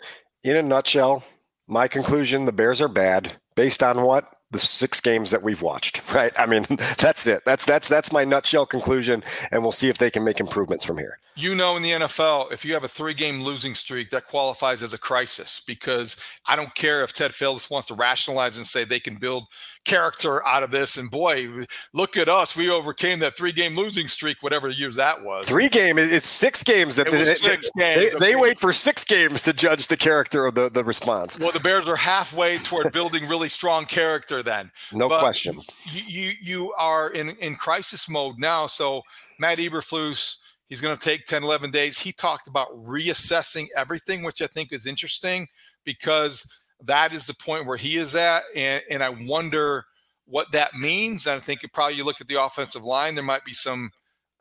[0.42, 1.24] In a nutshell,
[1.68, 3.32] my conclusion the Bears are bad.
[3.54, 4.36] Based on what?
[4.50, 6.32] the six games that we've watched, right?
[6.38, 6.66] I mean,
[6.98, 7.44] that's it.
[7.44, 10.98] That's that's that's my nutshell conclusion, and we'll see if they can make improvements from
[10.98, 11.18] here.
[11.34, 14.94] You know, in the NFL, if you have a three-game losing streak, that qualifies as
[14.94, 19.00] a crisis because I don't care if Ted Phillips wants to rationalize and say they
[19.00, 19.44] can build
[19.86, 20.98] character out of this.
[20.98, 22.56] And boy, look at us.
[22.56, 25.46] We overcame that three game losing streak, whatever years that was.
[25.46, 26.96] Three game, it's six games.
[26.96, 28.12] That it they, six they, games.
[28.12, 31.38] They, they, wait for six games to judge the character of the, the response.
[31.38, 34.70] Well, the Bears are halfway toward building really strong character then.
[34.92, 35.58] No but question.
[35.92, 38.66] You, you, you are in, in crisis mode now.
[38.66, 39.02] So
[39.38, 40.36] Matt Eberflus,
[40.68, 41.98] he's going to take 10, 11 days.
[41.98, 45.46] He talked about reassessing everything, which I think is interesting
[45.84, 46.44] because
[46.84, 48.42] that is the point where he is at.
[48.54, 49.84] And, and I wonder
[50.26, 51.26] what that means.
[51.26, 53.90] I think probably you look at the offensive line, there might be some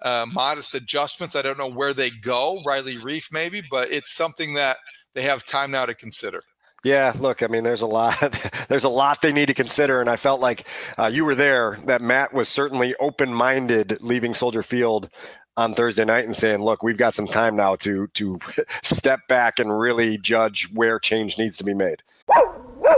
[0.02, 1.36] uh, modest adjustments.
[1.36, 4.78] I don't know where they go, Riley Reiff maybe, but it's something that
[5.14, 6.42] they have time now to consider.
[6.84, 8.20] Yeah, look, I mean, there's a lot,
[8.70, 10.68] there's a lot they need to consider, and I felt like
[11.00, 11.80] uh, you were there.
[11.86, 15.10] That Matt was certainly open-minded, leaving Soldier Field
[15.58, 18.40] on Thursday night and saying, "Look, we've got some time now to to
[18.84, 22.04] step back and really judge where change needs to be made."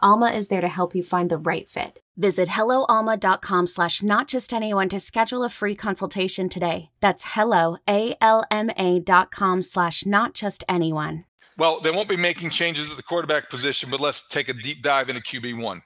[0.00, 2.00] Alma is there to help you find the right fit.
[2.16, 6.90] Visit helloalma.com slash not just anyone to schedule a free consultation today.
[7.00, 11.24] That's hello, A-L-M-A dot com slash not just anyone.
[11.56, 14.82] Well, they won't be making changes at the quarterback position, but let's take a deep
[14.82, 15.82] dive into QB1.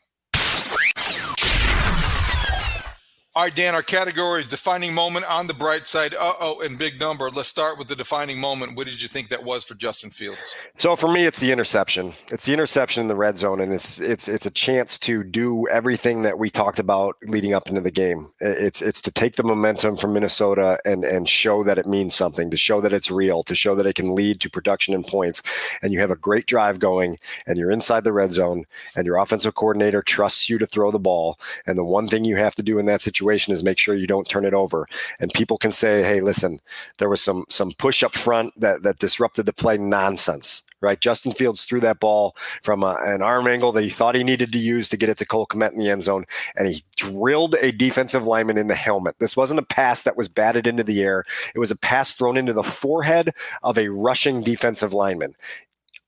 [3.35, 6.13] All right, Dan, our category is defining moment on the bright side.
[6.13, 7.31] Uh oh, and big number.
[7.31, 8.77] Let's start with the defining moment.
[8.77, 10.55] What did you think that was for Justin Fields?
[10.75, 12.13] So for me, it's the interception.
[12.31, 15.67] It's the interception in the red zone, and it's it's it's a chance to do
[15.69, 18.29] everything that we talked about leading up into the game.
[18.39, 22.51] It's it's to take the momentum from Minnesota and and show that it means something,
[22.51, 25.43] to show that it's real, to show that it can lead to production and points.
[25.81, 29.17] And you have a great drive going, and you're inside the red zone, and your
[29.17, 31.39] offensive coordinator trusts you to throw the ball.
[31.65, 33.95] And the one thing you have to do in that situation situation is make sure
[33.95, 34.87] you don't turn it over.
[35.21, 36.61] And people can say, "Hey, listen,
[36.99, 41.01] there was some some push up front that that disrupted the play." Nonsense, right?
[41.01, 44.53] Justin Fields threw that ball from a, an arm angle that he thought he needed
[44.53, 46.25] to use to get it to Cole Kmet in the end zone,
[46.57, 49.17] and he drilled a defensive lineman in the helmet.
[49.19, 52.37] This wasn't a pass that was batted into the air; it was a pass thrown
[52.37, 53.33] into the forehead
[53.63, 55.35] of a rushing defensive lineman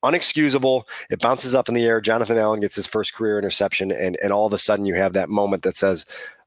[0.04, 0.84] unexcusable.
[1.10, 2.00] It bounces up in the air.
[2.00, 5.14] Jonathan Allen gets his first career interception, and and all of a sudden you have
[5.14, 6.06] that moment that says,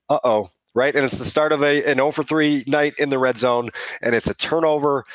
[0.09, 0.95] "Uh oh, right?
[0.95, 3.71] And it's the start of a an 0 for 3 night in the red zone,
[4.01, 5.05] and it's a turnover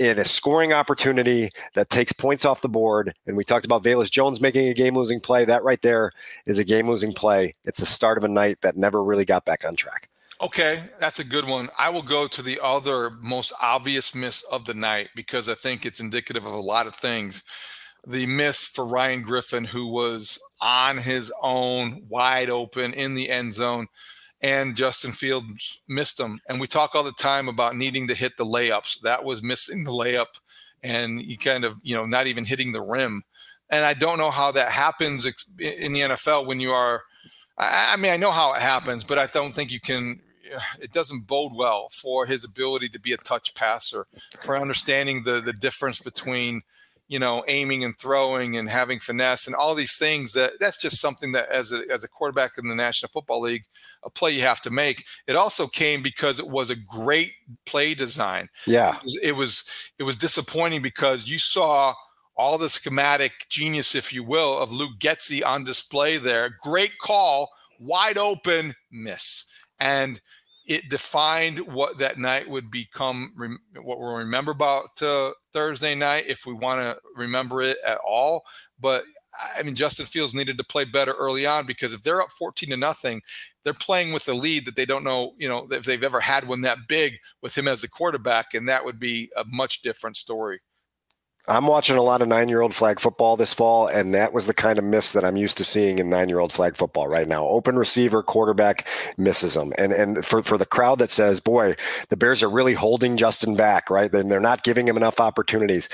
[0.00, 3.14] in a scoring opportunity that takes points off the board.
[3.26, 5.44] And we talked about Velus Jones making a game losing play.
[5.44, 6.10] That right there
[6.46, 7.54] is a game losing play.
[7.64, 10.08] It's the start of a night that never really got back on track.
[10.40, 11.68] Okay, that's a good one.
[11.78, 15.86] I will go to the other most obvious miss of the night because I think
[15.86, 17.44] it's indicative of a lot of things.
[18.04, 23.54] The miss for Ryan Griffin, who was on his own, wide open in the end
[23.54, 23.86] zone
[24.44, 26.38] and Justin Fields missed them.
[26.50, 29.00] And we talk all the time about needing to hit the layups.
[29.00, 30.38] That was missing the layup,
[30.82, 33.22] and you kind of you know not even hitting the rim.
[33.70, 35.24] And I don't know how that happens
[35.58, 37.02] in the NFL when you are.
[37.56, 40.20] I mean, I know how it happens, but I don't think you can.
[40.78, 44.06] It doesn't bode well for his ability to be a touch passer,
[44.42, 46.60] for understanding the the difference between
[47.08, 51.00] you know, aiming and throwing and having finesse and all these things that that's just
[51.00, 53.64] something that as a, as a quarterback in the National Football League,
[54.04, 55.04] a play you have to make.
[55.26, 57.32] It also came because it was a great
[57.66, 58.48] play design.
[58.66, 58.96] Yeah.
[58.96, 61.94] It was, it was, it was disappointing because you saw
[62.36, 66.56] all the schematic genius, if you will, of Luke Getsy on display there.
[66.62, 69.46] Great call, wide open miss.
[69.80, 70.20] And
[70.66, 73.32] it defined what that night would become,
[73.82, 78.44] what we'll remember about uh, Thursday night, if we want to remember it at all.
[78.80, 79.04] But
[79.56, 82.70] I mean, Justin Fields needed to play better early on because if they're up 14
[82.70, 83.20] to nothing,
[83.64, 86.46] they're playing with a lead that they don't know, you know, if they've ever had
[86.46, 88.54] one that big with him as a quarterback.
[88.54, 90.60] And that would be a much different story.
[91.46, 94.46] I'm watching a lot of nine year old flag football this fall, and that was
[94.46, 97.06] the kind of miss that I'm used to seeing in nine year old flag football
[97.06, 97.46] right now.
[97.46, 99.72] Open receiver, quarterback misses them.
[99.76, 101.76] And and for, for the crowd that says, boy,
[102.08, 104.10] the Bears are really holding Justin back, right?
[104.10, 105.90] Then they're not giving him enough opportunities.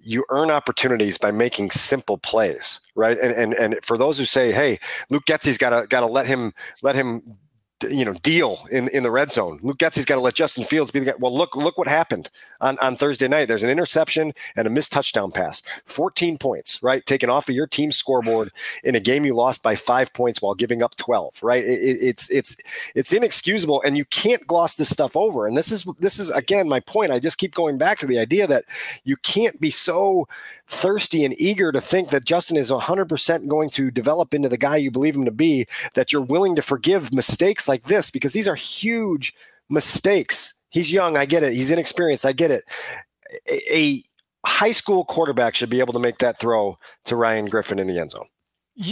[0.00, 3.18] You earn opportunities by making simple plays, right?
[3.18, 4.80] And and and for those who say, hey,
[5.10, 7.38] Luke Getsy's gotta gotta let him let him
[7.88, 9.60] you know deal in in the red zone.
[9.62, 11.14] Luke Getsy's got to let Justin Fields be the guy.
[11.18, 13.48] Well, look look what happened on on Thursday night.
[13.48, 15.62] There's an interception and a missed touchdown pass.
[15.84, 17.04] 14 points, right?
[17.04, 18.50] Taken off of your team's scoreboard
[18.84, 21.64] in a game you lost by five points while giving up 12, right?
[21.64, 22.56] It, it's it's
[22.94, 25.46] it's inexcusable, and you can't gloss this stuff over.
[25.46, 27.12] And this is this is again my point.
[27.12, 28.64] I just keep going back to the idea that
[29.04, 30.28] you can't be so
[30.66, 34.76] thirsty and eager to think that Justin is 100% going to develop into the guy
[34.76, 38.48] you believe him to be, that you're willing to forgive mistakes like this because these
[38.48, 39.34] are huge
[39.68, 40.54] mistakes.
[40.70, 41.52] He's young, I get it.
[41.52, 42.64] He's inexperienced, I get it.
[43.70, 44.02] A,
[44.46, 47.98] high school quarterback should be able to make that throw to Ryan Griffin in the
[47.98, 48.26] end zone.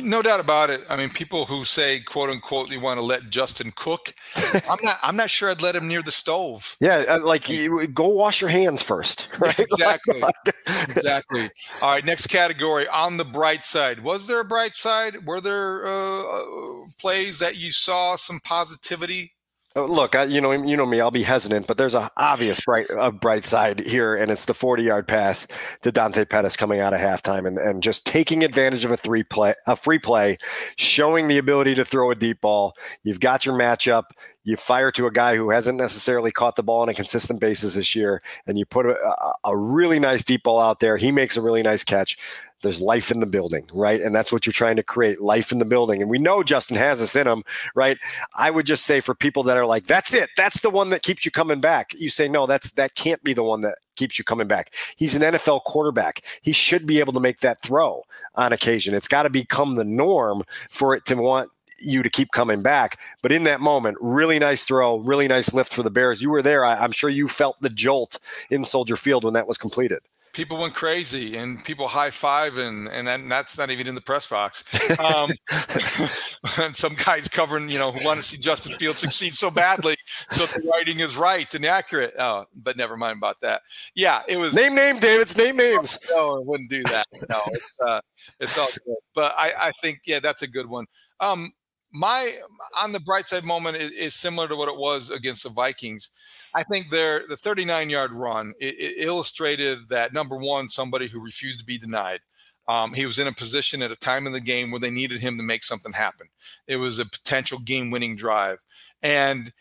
[0.02, 0.80] No doubt about it.
[0.88, 4.12] I mean, people who say "quote unquote" you want to let Justin cook.
[4.68, 4.96] I'm not.
[5.00, 6.76] I'm not sure I'd let him near the stove.
[6.80, 7.48] Yeah, uh, like
[7.94, 9.28] go wash your hands first.
[9.38, 9.58] Right?
[9.58, 10.22] Exactly.
[10.66, 11.50] exactly.
[11.80, 12.04] All right.
[12.04, 12.88] Next category.
[12.88, 15.24] On the bright side, was there a bright side?
[15.24, 19.35] Were there uh, uh plays that you saw some positivity
[19.84, 21.00] look, I, you know, you know me.
[21.00, 24.54] I'll be hesitant, but there's a obvious bright, a bright side here, and it's the
[24.54, 25.46] 40 yard pass
[25.82, 29.22] to Dante Pettis coming out of halftime, and, and just taking advantage of a three
[29.22, 30.38] play, a free play,
[30.76, 32.74] showing the ability to throw a deep ball.
[33.02, 34.04] You've got your matchup.
[34.44, 37.74] you fire to a guy who hasn't necessarily caught the ball on a consistent basis
[37.74, 38.96] this year, and you put a,
[39.44, 40.96] a really nice deep ball out there.
[40.96, 42.16] He makes a really nice catch
[42.62, 44.00] there's life in the building, right?
[44.00, 46.00] And that's what you're trying to create life in the building.
[46.00, 47.44] And we know Justin has this in him,
[47.74, 47.98] right?
[48.34, 51.02] I would just say for people that are like, that's it, that's the one that
[51.02, 51.92] keeps you coming back.
[51.94, 54.74] You say, no, that's that can't be the one that keeps you coming back.
[54.96, 56.22] He's an NFL quarterback.
[56.42, 58.04] He should be able to make that throw
[58.34, 58.94] on occasion.
[58.94, 62.98] It's got to become the norm for it to want you to keep coming back.
[63.22, 66.22] But in that moment, really nice throw, really nice lift for the Bears.
[66.22, 66.64] You were there.
[66.64, 68.18] I, am sure you felt the jolt
[68.50, 70.00] in Soldier Field when that was completed
[70.36, 74.28] people went crazy and people high five and and that's not even in the press
[74.28, 74.62] box.
[74.98, 75.30] Um,
[76.58, 79.94] and some guys covering, you know, who want to see Justin Fields succeed so badly,
[80.30, 82.14] so the writing is right and accurate.
[82.18, 83.62] Oh, but never mind about that.
[83.94, 85.98] Yeah, it was name name David's name names.
[86.10, 87.06] No, I wouldn't do that.
[87.28, 88.00] No, it's, uh,
[88.40, 88.96] it's all good.
[89.14, 90.86] But I, I think yeah, that's a good one.
[91.20, 91.52] Um,
[91.96, 92.34] my
[92.78, 96.10] on the bright side moment is, is similar to what it was against the Vikings.
[96.54, 101.24] I think their the 39 yard run it, it illustrated that number one, somebody who
[101.24, 102.20] refused to be denied.
[102.68, 105.20] Um, he was in a position at a time in the game where they needed
[105.20, 106.28] him to make something happen.
[106.66, 108.58] It was a potential game winning drive.
[109.02, 109.52] And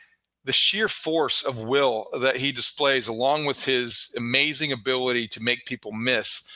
[0.44, 5.66] the sheer force of will that he displays, along with his amazing ability to make
[5.66, 6.50] people miss,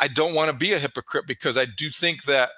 [0.00, 2.50] I don't want to be a hypocrite because I do think that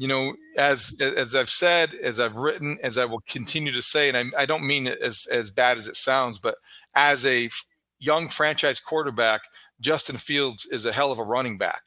[0.00, 4.08] you know, as as I've said, as I've written, as I will continue to say,
[4.08, 6.54] and I, I don't mean it as as bad as it sounds, but
[6.94, 7.50] as a
[7.98, 9.42] young franchise quarterback,
[9.78, 11.82] Justin Fields is a hell of a running back,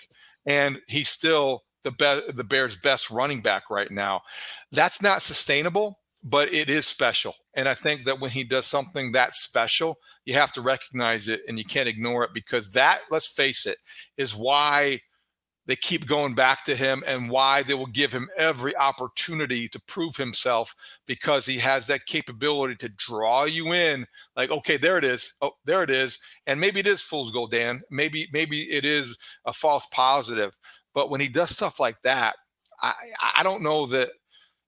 [0.46, 4.22] and he's still the be- the Bears' best running back right now.
[4.72, 7.34] That's not sustainable, but it is special.
[7.56, 11.42] And I think that when he does something that special, you have to recognize it
[11.48, 13.78] and you can't ignore it because that, let's face it,
[14.18, 15.00] is why
[15.66, 19.82] they keep going back to him and why they will give him every opportunity to
[19.82, 24.06] prove himself because he has that capability to draw you in
[24.36, 25.34] like okay there it is.
[25.42, 26.20] Oh there it is.
[26.48, 27.82] And maybe it is fool's gold dan.
[27.90, 30.58] Maybe maybe it is a false positive.
[30.94, 32.36] But when he does stuff like that
[32.82, 32.94] i
[33.36, 34.10] i don't know that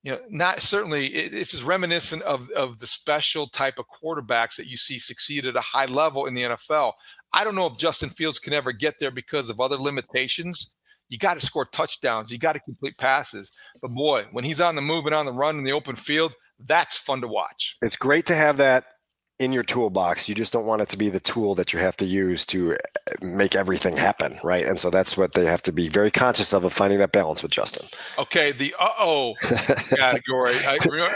[0.03, 4.67] you know not certainly this is reminiscent of of the special type of quarterbacks that
[4.67, 6.93] you see succeed at a high level in the nfl
[7.33, 10.73] I don't know if Justin Fields can ever get there because of other limitations
[11.09, 12.31] you got to score touchdowns.
[12.31, 13.51] You got to complete passes.
[13.81, 16.35] But boy, when he's on the move and on the run in the open field,
[16.59, 17.77] that's fun to watch.
[17.81, 18.85] It's great to have that
[19.37, 20.29] in your toolbox.
[20.29, 22.73] You just don't want it to be the tool that you have to use to
[22.73, 22.77] uh,
[23.21, 24.65] make everything happen, right?
[24.65, 27.43] And so that's what they have to be very conscious of of finding that balance
[27.43, 27.85] with Justin.
[28.17, 29.33] Okay, the uh oh
[29.95, 30.55] category.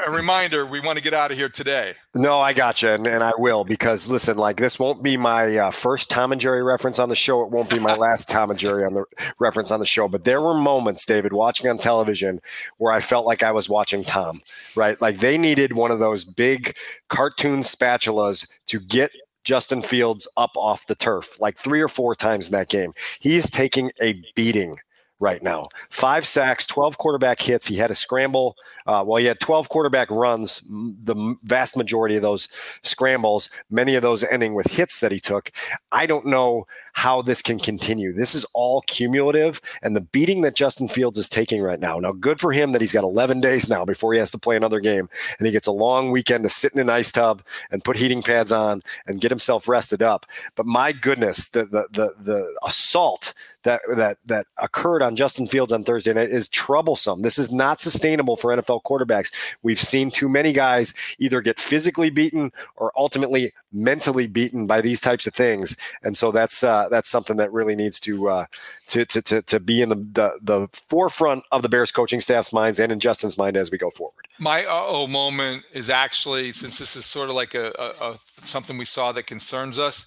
[0.05, 1.95] a reminder: we want to get out of here today.
[2.15, 5.55] No, I got you, and, and I will because listen, like this won't be my
[5.57, 7.43] uh, first Tom and Jerry reference on the show.
[7.43, 9.05] It won't be my last Tom and Jerry on the
[9.37, 10.07] reference on the show.
[10.07, 12.41] But there were moments, David, watching on television
[12.79, 14.41] where I felt like I was watching Tom.
[14.75, 16.75] Right, like they needed one of those big
[17.09, 19.11] cartoon spatulas spatulas to get
[19.43, 22.93] Justin Fields up off the turf like three or four times in that game.
[23.19, 24.75] He is taking a beating
[25.19, 25.67] right now.
[25.89, 27.67] Five sacks, 12 quarterback hits.
[27.67, 28.55] He had a scramble.
[28.85, 32.47] Uh, well, he had 12 quarterback runs, the vast majority of those
[32.83, 35.51] scrambles, many of those ending with hits that he took.
[35.91, 36.67] I don't know
[36.99, 38.11] how this can continue.
[38.11, 41.97] This is all cumulative, and the beating that Justin Fields is taking right now.
[41.97, 44.57] Now, good for him that he's got 11 days now before he has to play
[44.57, 47.41] another game, and he gets a long weekend to sit in an ice tub
[47.71, 50.25] and put heating pads on and get himself rested up.
[50.55, 53.33] But my goodness, the the the, the assault
[53.63, 57.21] that that that occurred on Justin Fields on Thursday night is troublesome.
[57.21, 59.33] This is not sustainable for NFL quarterbacks.
[59.61, 65.01] We've seen too many guys either get physically beaten or ultimately mentally beaten by these
[65.01, 68.45] types of things, and so that's uh, that's something that really needs to, uh,
[68.87, 72.51] to, to to to be in the, the the forefront of the Bears coaching staff's
[72.51, 74.27] minds and in Justin's mind as we go forward.
[74.39, 78.77] My oh moment is actually since this is sort of like a, a, a something
[78.77, 80.05] we saw that concerns us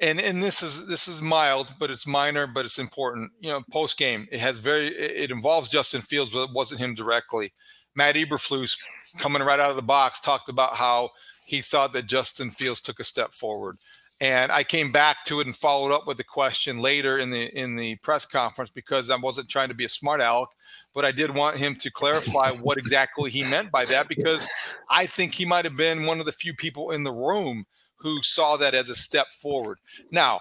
[0.00, 3.30] and and this is this is mild, but it's minor, but it's important.
[3.40, 6.94] You know, post game, it has very it involves Justin Fields, but it wasn't him
[6.94, 7.52] directly.
[7.94, 8.76] Matt Eberflus,
[9.18, 11.10] coming right out of the box, talked about how
[11.46, 13.76] he thought that Justin Fields took a step forward.
[14.20, 17.46] And I came back to it and followed up with the question later in the
[17.58, 20.50] in the press conference because I wasn't trying to be a smart aleck,
[20.94, 24.46] but I did want him to clarify what exactly he meant by that because
[24.90, 27.64] I think he might have been one of the few people in the room
[27.96, 29.78] who saw that as a step forward.
[30.10, 30.40] Now,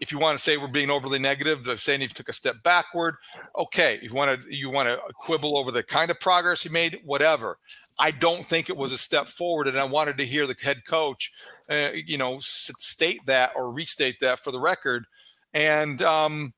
[0.00, 2.56] if you want to say we're being overly negative, they're saying he took a step
[2.62, 3.14] backward.
[3.56, 6.68] Okay, if you want to you want to quibble over the kind of progress he
[6.68, 7.58] made, whatever.
[7.98, 10.84] I don't think it was a step forward, and I wanted to hear the head
[10.84, 11.32] coach,
[11.70, 15.06] uh, you know, state that or restate that for the record.
[15.52, 16.52] And um,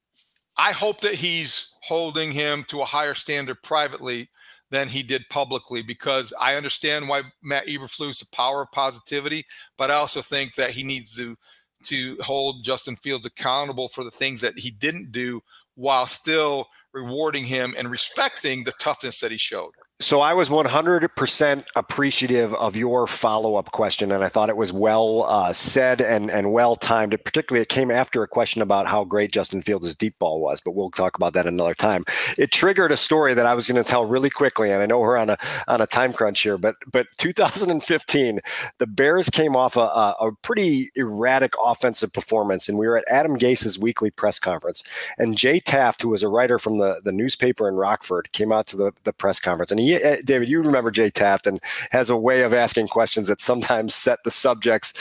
[0.59, 4.31] I hope that he's holding him to a higher standard privately
[4.71, 9.45] than he did publicly because I understand why Matt Eberflus the power of positivity,
[9.79, 11.37] but I also think that he needs to
[11.85, 15.41] to hold Justin Fields accountable for the things that he didn't do
[15.77, 19.73] while still rewarding him and respecting the toughness that he showed.
[19.99, 25.23] So I was 100% appreciative of your follow-up question, and I thought it was well
[25.23, 27.15] uh, said and and well timed.
[27.15, 30.61] It particularly, it came after a question about how great Justin Fields' deep ball was,
[30.61, 32.05] but we'll talk about that another time.
[32.37, 34.99] It triggered a story that I was going to tell really quickly, and I know
[34.99, 38.41] we're on a on a time crunch here, but but 2015,
[38.77, 43.09] the Bears came off a, a, a pretty erratic offensive performance, and we were at
[43.09, 44.83] Adam Gase's weekly press conference,
[45.17, 48.67] and Jay Taft, who was a writer from the the newspaper in Rockford, came out
[48.67, 51.61] to the the press conference, and he he, uh, David, you remember Jay Taft and
[51.91, 54.93] has a way of asking questions that sometimes set the subjects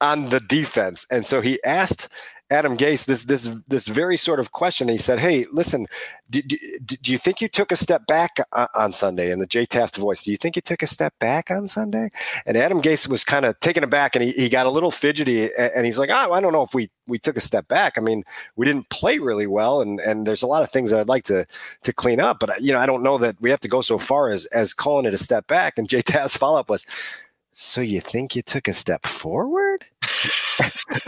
[0.00, 1.06] on the defense.
[1.10, 2.08] And so he asked
[2.52, 4.88] Adam Gase this this this very sort of question.
[4.88, 5.86] He said, "Hey, listen,
[6.28, 9.46] do, do, do, you think you took a step back uh, on Sunday?" In the
[9.46, 12.10] Jay Taft voice, "Do you think you took a step back on Sunday?"
[12.44, 15.48] And Adam Gase was kind of taken aback, and he, he got a little fidgety,
[15.54, 17.96] and he's like, "Oh, I don't know if we we took a step back.
[17.96, 18.22] I mean,
[18.54, 21.24] we didn't play really well, and and there's a lot of things that I'd like
[21.24, 21.46] to
[21.84, 23.98] to clean up, but you know, I don't know that we have to go so
[23.98, 26.84] far as as calling it a step back." And Jay Taft's follow up was,
[27.54, 29.86] "So you think you took a step forward?"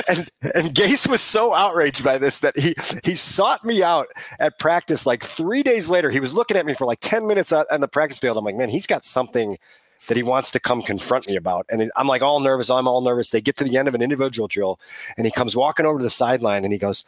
[0.08, 4.08] And and Gase was so outraged by this that he he sought me out
[4.38, 6.10] at practice like three days later.
[6.10, 8.36] He was looking at me for like ten minutes on the practice field.
[8.36, 9.58] I'm like, man, he's got something
[10.08, 11.66] that he wants to come confront me about.
[11.70, 12.70] And I'm like all nervous.
[12.70, 13.30] I'm all nervous.
[13.30, 14.78] They get to the end of an individual drill,
[15.16, 17.04] and he comes walking over to the sideline, and he goes.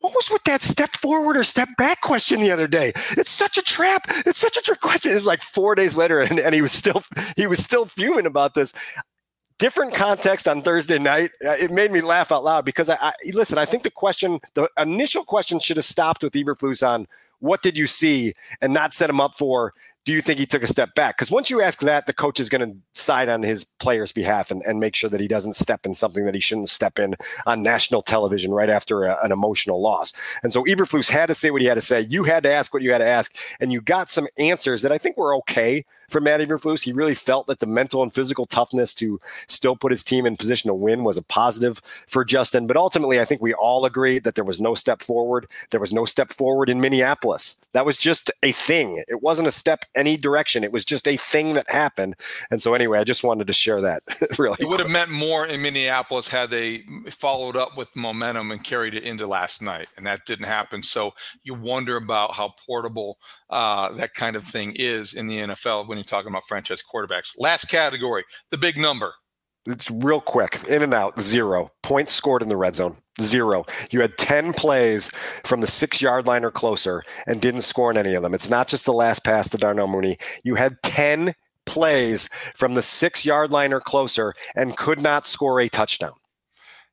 [0.00, 2.92] What was with that step forward or step back question the other day?
[3.12, 4.06] It's such a trap.
[4.26, 5.12] It's such a trick question.
[5.12, 7.04] It was like four days later, and, and he was still
[7.36, 8.72] he was still fuming about this
[9.58, 11.30] different context on Thursday night.
[11.44, 13.58] Uh, it made me laugh out loud because I, I, listen.
[13.58, 17.06] I think the question, the initial question, should have stopped with Eberflus on
[17.40, 19.74] what did you see, and not set him up for
[20.04, 21.16] do you think he took a step back?
[21.16, 24.50] Because once you ask that, the coach is going to side on his player's behalf
[24.50, 27.14] and, and make sure that he doesn't step in something that he shouldn't step in
[27.46, 30.12] on national television right after a, an emotional loss.
[30.42, 32.00] And so Eberflus had to say what he had to say.
[32.00, 34.92] You had to ask what you had to ask, and you got some answers that
[34.92, 36.84] I think were okay for Matt Eberflus.
[36.84, 40.36] He really felt that the mental and physical toughness to still put his team in
[40.36, 42.66] position to win was a positive for Justin.
[42.66, 45.48] But ultimately, I think we all agreed that there was no step forward.
[45.70, 47.56] There was no step forward in Minneapolis.
[47.72, 49.02] That was just a thing.
[49.08, 50.62] It wasn't a step any direction.
[50.62, 52.14] It was just a thing that happened.
[52.50, 54.02] And so, anyway, I just wanted to share that.
[54.38, 58.62] really, it would have meant more in Minneapolis had they followed up with momentum and
[58.62, 60.82] carried it into last night, and that didn't happen.
[60.82, 61.12] So
[61.44, 63.18] you wonder about how portable
[63.50, 67.34] uh, that kind of thing is in the NFL when you're talking about franchise quarterbacks.
[67.38, 69.14] Last category, the big number.
[69.64, 73.64] It's real quick, in and out, zero points scored in the red zone, zero.
[73.90, 75.12] You had 10 plays
[75.44, 78.34] from the six yard line or closer and didn't score in any of them.
[78.34, 80.18] It's not just the last pass to Darnell Mooney.
[80.42, 81.34] You had 10
[81.66, 86.14] plays from the six yard line or closer and could not score a touchdown.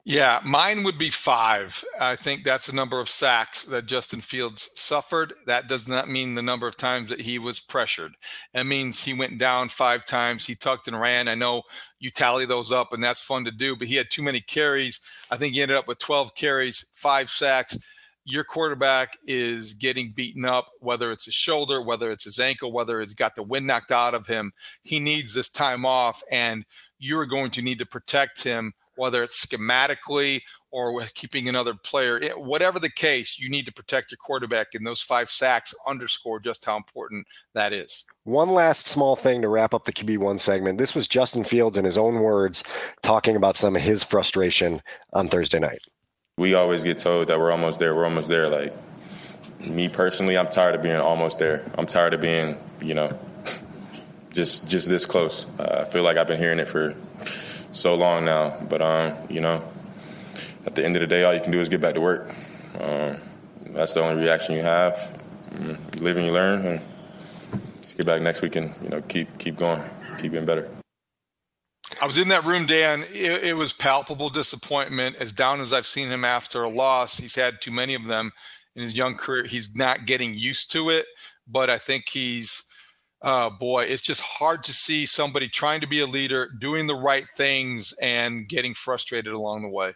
[0.06, 1.84] Yeah, mine would be five.
[2.00, 5.34] I think that's the number of sacks that Justin Fields suffered.
[5.46, 8.14] That does not mean the number of times that he was pressured.
[8.54, 10.48] It means he went down five times.
[10.48, 11.28] He tucked and ran.
[11.28, 11.64] I know
[12.00, 15.00] you tally those up, and that's fun to do, but he had too many carries.
[15.30, 17.78] I think he ended up with 12 carries, five sacks.
[18.32, 23.02] Your quarterback is getting beaten up, whether it's his shoulder, whether it's his ankle, whether
[23.02, 24.52] it's got the wind knocked out of him.
[24.84, 26.64] He needs this time off, and
[27.00, 32.20] you're going to need to protect him whether it's schematically or keeping another player.
[32.36, 36.66] Whatever the case, you need to protect your quarterback, and those five sacks underscore just
[36.66, 37.26] how important
[37.56, 38.06] that is.
[38.26, 40.78] One last small thing to wrap up the QB1 segment.
[40.78, 42.64] This was Justin Fields, in his own words,
[43.02, 45.80] talking about some of his frustration on Thursday night.
[46.40, 47.94] We always get told that we're almost there.
[47.94, 48.48] We're almost there.
[48.48, 48.74] Like,
[49.60, 51.70] me personally, I'm tired of being almost there.
[51.78, 53.20] I'm tired of being, you know,
[54.32, 55.46] just just this close.
[55.60, 56.96] Uh, I feel like I've been hearing it for
[57.74, 58.58] so long now.
[58.70, 59.62] But um, you know,
[60.66, 62.34] at the end of the day, all you can do is get back to work.
[62.80, 63.18] Um,
[63.72, 65.22] that's the only reaction you have.
[65.52, 66.82] Mm, you live and you learn, and
[67.98, 69.84] get back next week and you know keep keep going,
[70.22, 70.70] keep getting better.
[72.02, 73.04] I was in that room, Dan.
[73.12, 75.18] It, it, was palpable disappointment.
[75.18, 78.32] As down as I've seen him after a loss, he's had too many of them
[78.76, 79.44] in his young career.
[79.44, 81.06] He's not getting used to it,
[81.48, 82.70] but I think he's
[83.22, 86.96] uh, boy, it's just hard to see somebody trying to be a leader, doing the
[86.96, 89.94] right things, and getting frustrated along the way.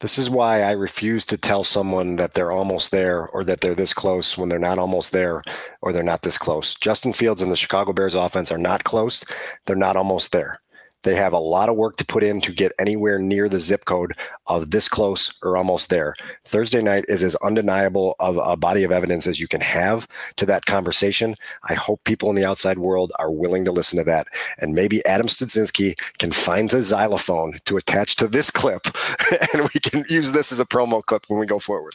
[0.00, 3.74] This is why I refuse to tell someone that they're almost there or that they're
[3.74, 5.42] this close when they're not almost there
[5.80, 6.74] or they're not this close.
[6.74, 9.24] Justin Fields and the Chicago Bears offense are not close.
[9.64, 10.60] They're not almost there.
[11.04, 13.84] They have a lot of work to put in to get anywhere near the zip
[13.84, 14.14] code
[14.46, 16.14] of this close or almost there.
[16.44, 20.46] Thursday night is as undeniable of a body of evidence as you can have to
[20.46, 21.36] that conversation.
[21.68, 24.26] I hope people in the outside world are willing to listen to that.
[24.58, 28.86] And maybe Adam Studzinski can find the xylophone to attach to this clip,
[29.52, 31.94] and we can use this as a promo clip when we go forward.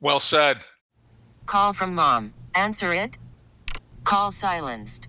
[0.00, 0.58] Well said.
[1.46, 2.34] Call from mom.
[2.54, 3.18] Answer it.
[4.04, 5.08] Call silenced.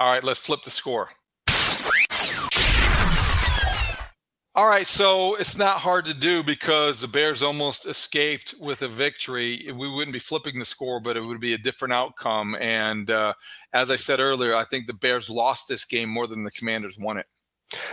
[0.00, 1.10] All right, let's flip the score.
[4.56, 8.88] All right, so it's not hard to do because the Bears almost escaped with a
[8.88, 9.68] victory.
[9.74, 12.56] We wouldn't be flipping the score, but it would be a different outcome.
[12.60, 13.34] And uh,
[13.72, 16.96] as I said earlier, I think the Bears lost this game more than the Commanders
[16.98, 17.26] won it.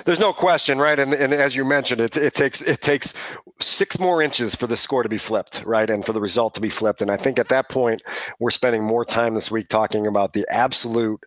[0.05, 0.99] There's no question, right?
[0.99, 3.13] And, and as you mentioned, it, it takes it takes
[3.59, 6.61] six more inches for the score to be flipped, right, and for the result to
[6.61, 7.01] be flipped.
[7.01, 8.03] And I think at that point,
[8.39, 11.23] we're spending more time this week talking about the absolute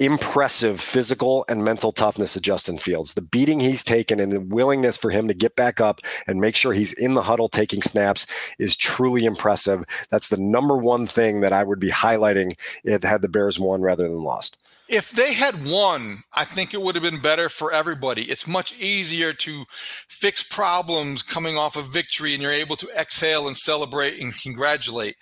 [0.00, 3.12] impressive physical and mental toughness of Justin Fields.
[3.12, 6.56] The beating he's taken and the willingness for him to get back up and make
[6.56, 8.26] sure he's in the huddle taking snaps
[8.58, 9.84] is truly impressive.
[10.08, 13.82] That's the number one thing that I would be highlighting it had the Bears won
[13.82, 14.56] rather than lost.
[14.88, 18.24] If they had won, I think it would have been better for everybody.
[18.24, 19.64] It's much easier to
[20.08, 25.14] fix problems coming off of victory and you're able to exhale and celebrate and congratulate.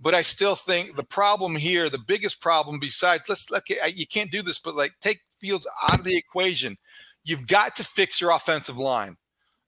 [0.00, 4.06] But I still think the problem here, the biggest problem besides let's look, at, you
[4.06, 6.78] can't do this, but like take Fields out of the equation.
[7.22, 9.16] You've got to fix your offensive line.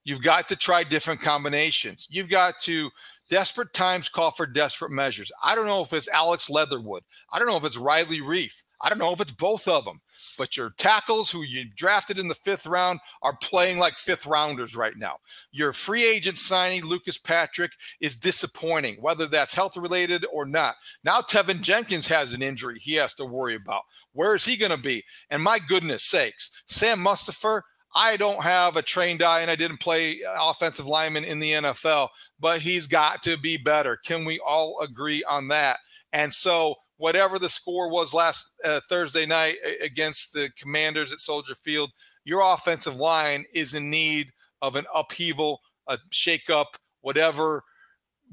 [0.05, 2.07] You've got to try different combinations.
[2.11, 2.91] You've got to
[3.29, 5.33] desperate times call for desperate measures.
[5.43, 7.03] I don't know if it's Alex Leatherwood.
[7.33, 8.63] I don't know if it's Riley Reiff.
[8.81, 10.01] I don't know if it's both of them,
[10.37, 14.77] but your tackles who you drafted in the fifth round are playing like fifth rounders
[14.77, 15.17] right now.
[15.51, 20.75] Your free agent signing, Lucas Patrick, is disappointing, whether that's health related or not.
[21.05, 23.83] Now, Teven Jenkins has an injury he has to worry about.
[24.13, 25.05] Where is he going to be?
[25.31, 27.63] And my goodness sakes, Sam Mustipher,
[27.95, 31.53] I don't have a trained eye and I didn't play uh, offensive lineman in the
[31.53, 32.09] NFL,
[32.39, 33.97] but he's got to be better.
[34.05, 35.79] Can we all agree on that?
[36.13, 41.55] And so, whatever the score was last uh, Thursday night against the Commanders at Soldier
[41.55, 41.91] Field,
[42.25, 44.33] your offensive line is in need
[44.63, 46.67] of an upheaval, a shakeup,
[47.03, 47.63] whatever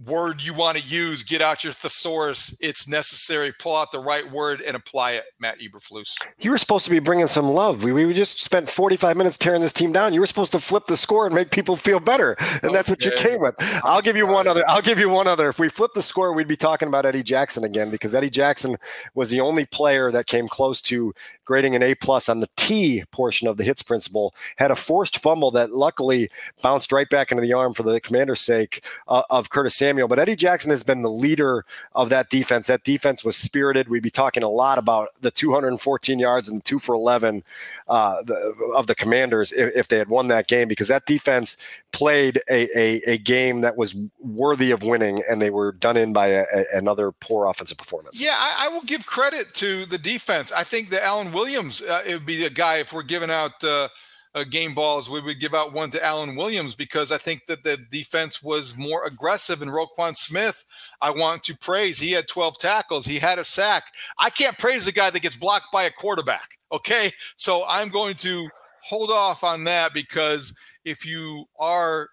[0.06, 2.58] word you want to use, get out your thesaurus.
[2.60, 3.54] It's necessary.
[3.60, 6.18] Pull out the right word and apply it, Matt Eberflus.
[6.40, 7.84] You were supposed to be bringing some love.
[7.84, 10.14] We, we just spent 45 minutes tearing this team down.
[10.14, 12.36] You were supposed to flip the score and make people feel better.
[12.40, 12.74] And okay.
[12.74, 13.56] that's what you came with.
[13.84, 14.64] I'll give you one other.
[14.68, 15.50] I'll give you one other.
[15.50, 18.78] If we flip the score, we'd be talking about Eddie Jackson again because Eddie Jackson
[19.14, 21.14] was the only player that came close to
[21.46, 24.34] grading an A plus on the T portion of the hits principle.
[24.58, 26.30] Had a forced fumble that luckily
[26.62, 30.08] bounced right back into the arm for the commander's sake uh, of Curtis Samuel.
[30.08, 32.68] But Eddie Jackson has been the leader of that defense.
[32.68, 33.90] That defense was spirited.
[33.90, 37.44] We'd be talking a lot about the 214 yards and two for 11
[37.88, 41.58] uh, the, of the Commanders if, if, they had won that game because that defense
[41.94, 46.12] played a, a, a, game that was worthy of winning and they were done in
[46.12, 48.20] by a, another poor offensive performance.
[48.20, 50.52] Yeah, I, I, will give credit to the defense.
[50.52, 53.64] I think that Alan Williams uh, it would be a guy if we're giving out.
[53.64, 53.88] Uh,
[54.36, 57.64] uh, game balls, we would give out one to Alan Williams because I think that
[57.64, 59.62] the defense was more aggressive.
[59.62, 60.66] And Roquan Smith,
[61.02, 62.00] I want to praise.
[62.00, 63.94] He had 12 tackles, he had a sack.
[64.18, 66.58] I can't praise the guy that gets blocked by a quarterback.
[66.72, 67.12] Okay.
[67.36, 68.50] So I'm going to
[68.82, 72.10] hold off on that because if you are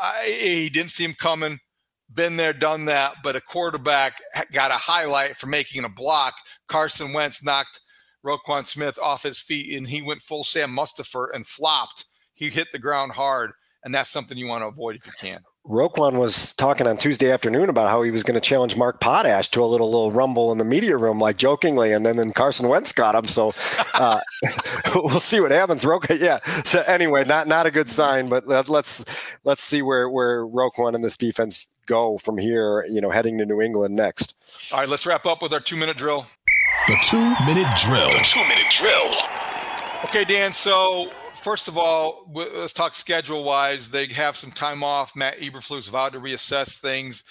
[0.00, 1.58] I, he didn't see him coming.
[2.12, 3.16] Been there, done that.
[3.22, 4.20] But a quarterback
[4.52, 6.34] got a highlight for making a block.
[6.68, 7.80] Carson Wentz knocked
[8.24, 12.04] Roquan Smith off his feet, and he went full Sam Mustipher and flopped.
[12.34, 13.52] He hit the ground hard,
[13.84, 15.40] and that's something you want to avoid if you can.
[15.68, 19.50] Roquan was talking on Tuesday afternoon about how he was going to challenge Mark Potash
[19.50, 22.68] to a little little rumble in the media room, like jokingly, and then then Carson
[22.68, 23.28] Wentz got him.
[23.28, 23.52] So
[23.92, 24.20] uh,
[24.94, 25.84] we'll see what happens.
[25.84, 26.38] Roquan, yeah.
[26.62, 29.04] So anyway, not not a good sign, but let, let's
[29.44, 32.86] let's see where where Roquan and this defense go from here.
[32.86, 34.34] You know, heading to New England next.
[34.72, 36.26] All right, let's wrap up with our two minute drill.
[36.86, 38.10] The two minute drill.
[38.10, 39.14] The two minute drill.
[40.04, 40.54] Okay, Dan.
[40.54, 43.90] So first of all, let's talk schedule wise.
[43.90, 45.16] They have some time off.
[45.16, 47.24] Matt Eberflus vowed to reassess things.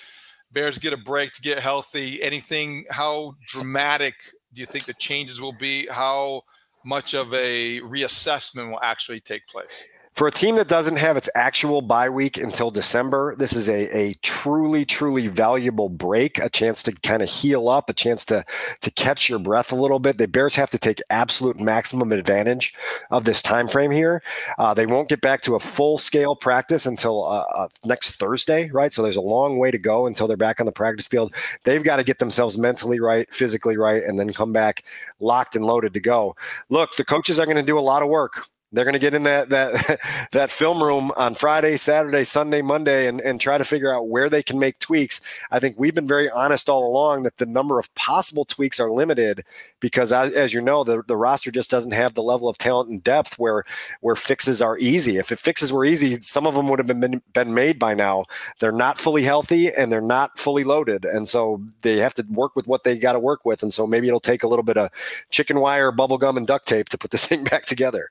[0.52, 2.22] Bears get a break to get healthy.
[2.24, 2.86] Anything?
[2.90, 4.16] How dramatic
[4.54, 5.88] do you think the changes will be?
[5.88, 6.44] How
[6.86, 9.84] much of a reassessment will actually take place?
[10.18, 13.96] For a team that doesn't have its actual bye week until December, this is a,
[13.96, 18.44] a truly, truly valuable break, a chance to kind of heal up, a chance to
[18.82, 20.18] to catch your breath a little bit.
[20.18, 22.74] The Bears have to take absolute maximum advantage
[23.12, 24.24] of this time frame here.
[24.58, 28.72] Uh, they won't get back to a full scale practice until uh, uh, next Thursday,
[28.72, 28.92] right?
[28.92, 31.32] So there's a long way to go until they're back on the practice field.
[31.64, 34.84] They've got to get themselves mentally right, physically right, and then come back
[35.20, 36.36] locked and loaded to go.
[36.70, 39.14] Look, the coaches are going to do a lot of work they're going to get
[39.14, 40.00] in that that
[40.32, 44.30] that film room on Friday, Saturday, Sunday, Monday, and, and try to figure out where
[44.30, 45.22] they can make tweaks.
[45.52, 48.92] I think we've been very honest all along that the number of possible tweaks are
[48.92, 49.46] limited
[49.80, 52.90] because, as, as you know, the, the roster just doesn't have the level of talent
[52.90, 53.64] and depth where
[54.02, 55.18] where fixes are easy.
[55.18, 58.26] If it fixes were easy, some of them would have been been made by now.
[58.60, 62.56] They're not fully healthy and they're not fully loaded, and so they have to work
[62.56, 63.64] with what they got to work with.
[63.64, 64.90] And so maybe it'll take a little bit of
[65.30, 68.10] chicken wire, bubble gum, and duct tape to put this thing back together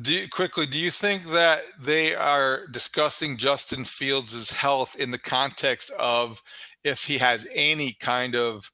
[0.00, 5.18] do you, quickly, do you think that they are discussing Justin Fields' health in the
[5.18, 6.42] context of
[6.84, 8.70] if he has any kind of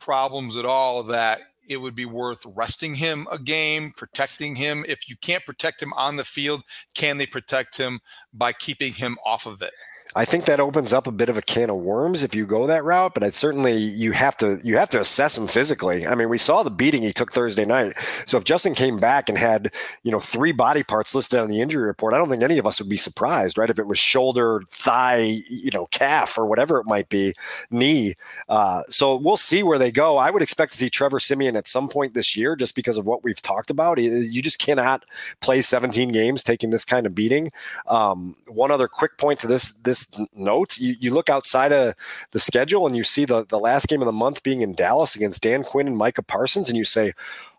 [0.00, 4.84] problems at all that it would be worth resting him a game, protecting him?
[4.88, 6.62] If you can't protect him on the field,
[6.94, 8.00] can they protect him
[8.32, 9.72] by keeping him off of it?
[10.16, 12.66] I think that opens up a bit of a can of worms if you go
[12.66, 13.14] that route.
[13.14, 16.06] But I certainly you have to you have to assess him physically.
[16.06, 17.94] I mean, we saw the beating he took Thursday night.
[18.26, 19.72] So if Justin came back and had
[20.04, 22.66] you know three body parts listed on the injury report, I don't think any of
[22.66, 23.70] us would be surprised, right?
[23.70, 27.34] If it was shoulder, thigh, you know, calf, or whatever it might be,
[27.70, 28.14] knee.
[28.48, 30.16] Uh, so we'll see where they go.
[30.16, 33.04] I would expect to see Trevor Siemian at some point this year, just because of
[33.04, 33.98] what we've talked about.
[33.98, 35.04] You just cannot
[35.40, 37.50] play 17 games taking this kind of beating.
[37.86, 40.03] Um, one other quick point to this this
[40.34, 40.78] note.
[40.78, 41.94] You, you look outside of
[42.32, 45.14] the schedule and you see the, the last game of the month being in Dallas
[45.14, 47.12] against Dan Quinn and Micah Parsons, and you say,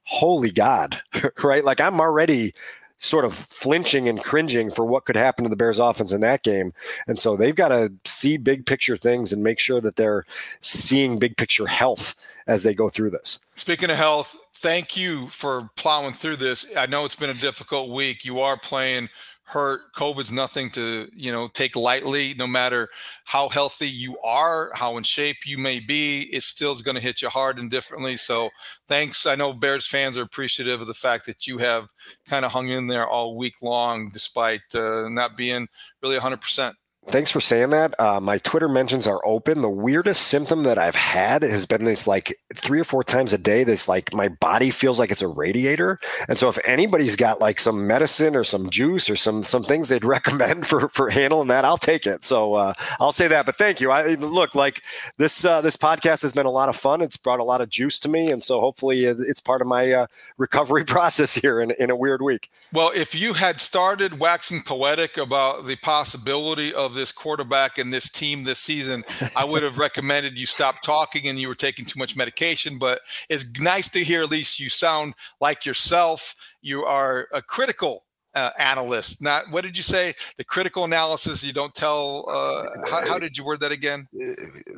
[0.03, 1.01] Holy God,
[1.43, 1.65] right?
[1.65, 2.53] Like I'm already
[2.97, 6.43] sort of flinching and cringing for what could happen to the Bears offense in that
[6.43, 6.73] game.
[7.07, 10.25] And so they've got to see big picture things and make sure that they're
[10.61, 12.15] seeing big picture health
[12.47, 13.39] as they go through this.
[13.53, 16.65] Speaking of health, thank you for plowing through this.
[16.75, 18.23] I know it's been a difficult week.
[18.25, 19.09] You are playing
[19.45, 19.93] hurt.
[19.95, 22.33] COVID's nothing to, you know, take lightly.
[22.37, 22.89] No matter
[23.25, 27.01] how healthy you are, how in shape you may be, it still is going to
[27.01, 28.17] hit you hard and differently.
[28.17, 28.49] So
[28.87, 29.25] thanks.
[29.25, 31.87] I know Bears fans are appreciative of the fact that you have
[32.27, 35.67] kind of hung in there all week long, despite uh, not being
[36.01, 36.73] really 100%.
[37.07, 37.93] Thanks for saying that.
[37.99, 39.61] Uh, my Twitter mentions are open.
[39.61, 43.37] The weirdest symptom that I've had has been this like three or four times a
[43.37, 43.63] day.
[43.63, 45.99] This like my body feels like it's a radiator.
[46.27, 49.89] And so if anybody's got like some medicine or some juice or some some things
[49.89, 52.23] they'd recommend for for handling that, I'll take it.
[52.23, 53.45] So uh, I'll say that.
[53.45, 53.91] But thank you.
[53.91, 54.81] I look like
[55.17, 57.01] this uh, this podcast has been a lot of fun.
[57.01, 59.91] It's brought a lot of juice to me, and so hopefully it's part of my
[59.91, 60.07] uh,
[60.39, 62.49] recovery process here in in a weird week.
[62.73, 68.09] Well, if you had started waxing poetic about the possibility of this quarterback and this
[68.09, 69.03] team this season,
[69.35, 72.77] I would have recommended you stop talking and you were taking too much medication.
[72.77, 76.35] But it's nice to hear at least you sound like yourself.
[76.61, 78.04] You are a critical
[78.35, 79.21] uh, analyst.
[79.21, 80.13] Not what did you say?
[80.37, 81.43] The critical analysis.
[81.43, 82.25] You don't tell.
[82.29, 84.07] Uh, how, how, did you word that again?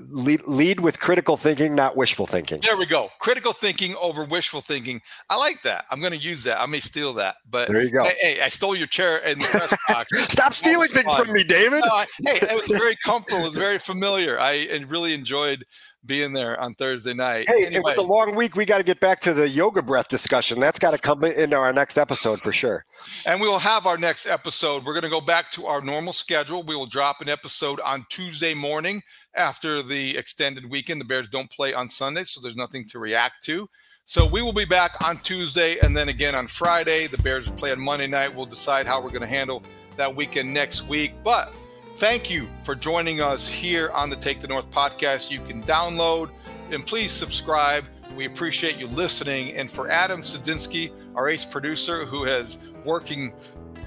[0.09, 2.59] Lead, lead with critical thinking, not wishful thinking.
[2.61, 3.09] There we go.
[3.19, 5.01] Critical thinking over wishful thinking.
[5.29, 5.85] I like that.
[5.91, 6.61] I'm going to use that.
[6.61, 7.37] I may steal that.
[7.49, 8.03] But there you go.
[8.03, 10.17] Hey, hey I stole your chair in the press box.
[10.31, 11.25] Stop stealing things fun.
[11.25, 11.81] from me, David.
[11.83, 13.41] No, I, hey, it was very comfortable.
[13.41, 14.39] It was very familiar.
[14.39, 15.65] I really enjoyed
[16.07, 17.47] being there on Thursday night.
[17.47, 17.81] Hey, anyway.
[17.83, 20.59] with the long week, we got to get back to the yoga breath discussion.
[20.59, 22.85] That's got to come into our next episode for sure.
[23.25, 24.85] And we will have our next episode.
[24.85, 26.63] We're going to go back to our normal schedule.
[26.63, 29.01] We will drop an episode on Tuesday morning
[29.35, 31.01] after the extended weekend.
[31.01, 33.67] The Bears don't play on Sunday, so there's nothing to react to.
[34.05, 37.07] So we will be back on Tuesday and then again on Friday.
[37.07, 38.33] The Bears will play on Monday night.
[38.33, 39.61] We'll decide how we're going to handle
[39.97, 41.13] that weekend next week.
[41.25, 41.53] But
[41.97, 45.31] Thank you for joining us here on the Take the North podcast.
[45.31, 46.29] You can download
[46.69, 47.85] and please subscribe.
[48.15, 49.55] We appreciate you listening.
[49.55, 53.33] And for Adam Studzinski, our ace producer, who has working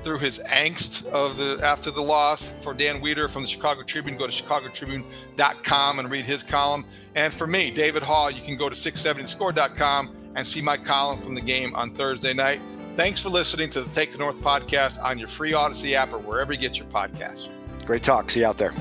[0.02, 4.16] through his angst of the after the loss, for Dan Wiederer from the Chicago Tribune,
[4.16, 6.84] go to chicagotribune.com and read his column.
[7.14, 11.36] And for me, David Haugh, you can go to 670score.com and see my column from
[11.36, 12.60] the game on Thursday night.
[12.96, 16.18] Thanks for listening to the Take the North podcast on your free Audacy app or
[16.18, 17.48] wherever you get your podcasts.
[17.84, 18.30] Great talk.
[18.30, 18.72] See you out there.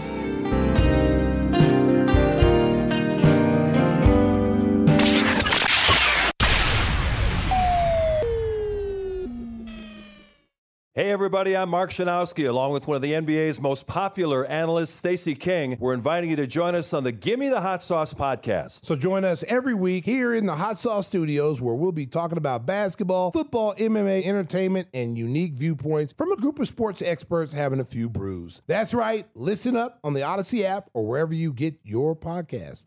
[10.99, 15.33] Hey everybody, I'm Mark Schanowski, along with one of the NBA's most popular analysts, Stacey
[15.33, 15.77] King.
[15.79, 18.83] We're inviting you to join us on the Gimme the Hot Sauce podcast.
[18.83, 22.37] So join us every week here in the Hot Sauce Studios, where we'll be talking
[22.37, 27.79] about basketball, football, MMA, entertainment, and unique viewpoints from a group of sports experts having
[27.79, 28.61] a few brews.
[28.67, 29.25] That's right.
[29.35, 32.83] Listen up on the Audacy app or wherever you get your podcast.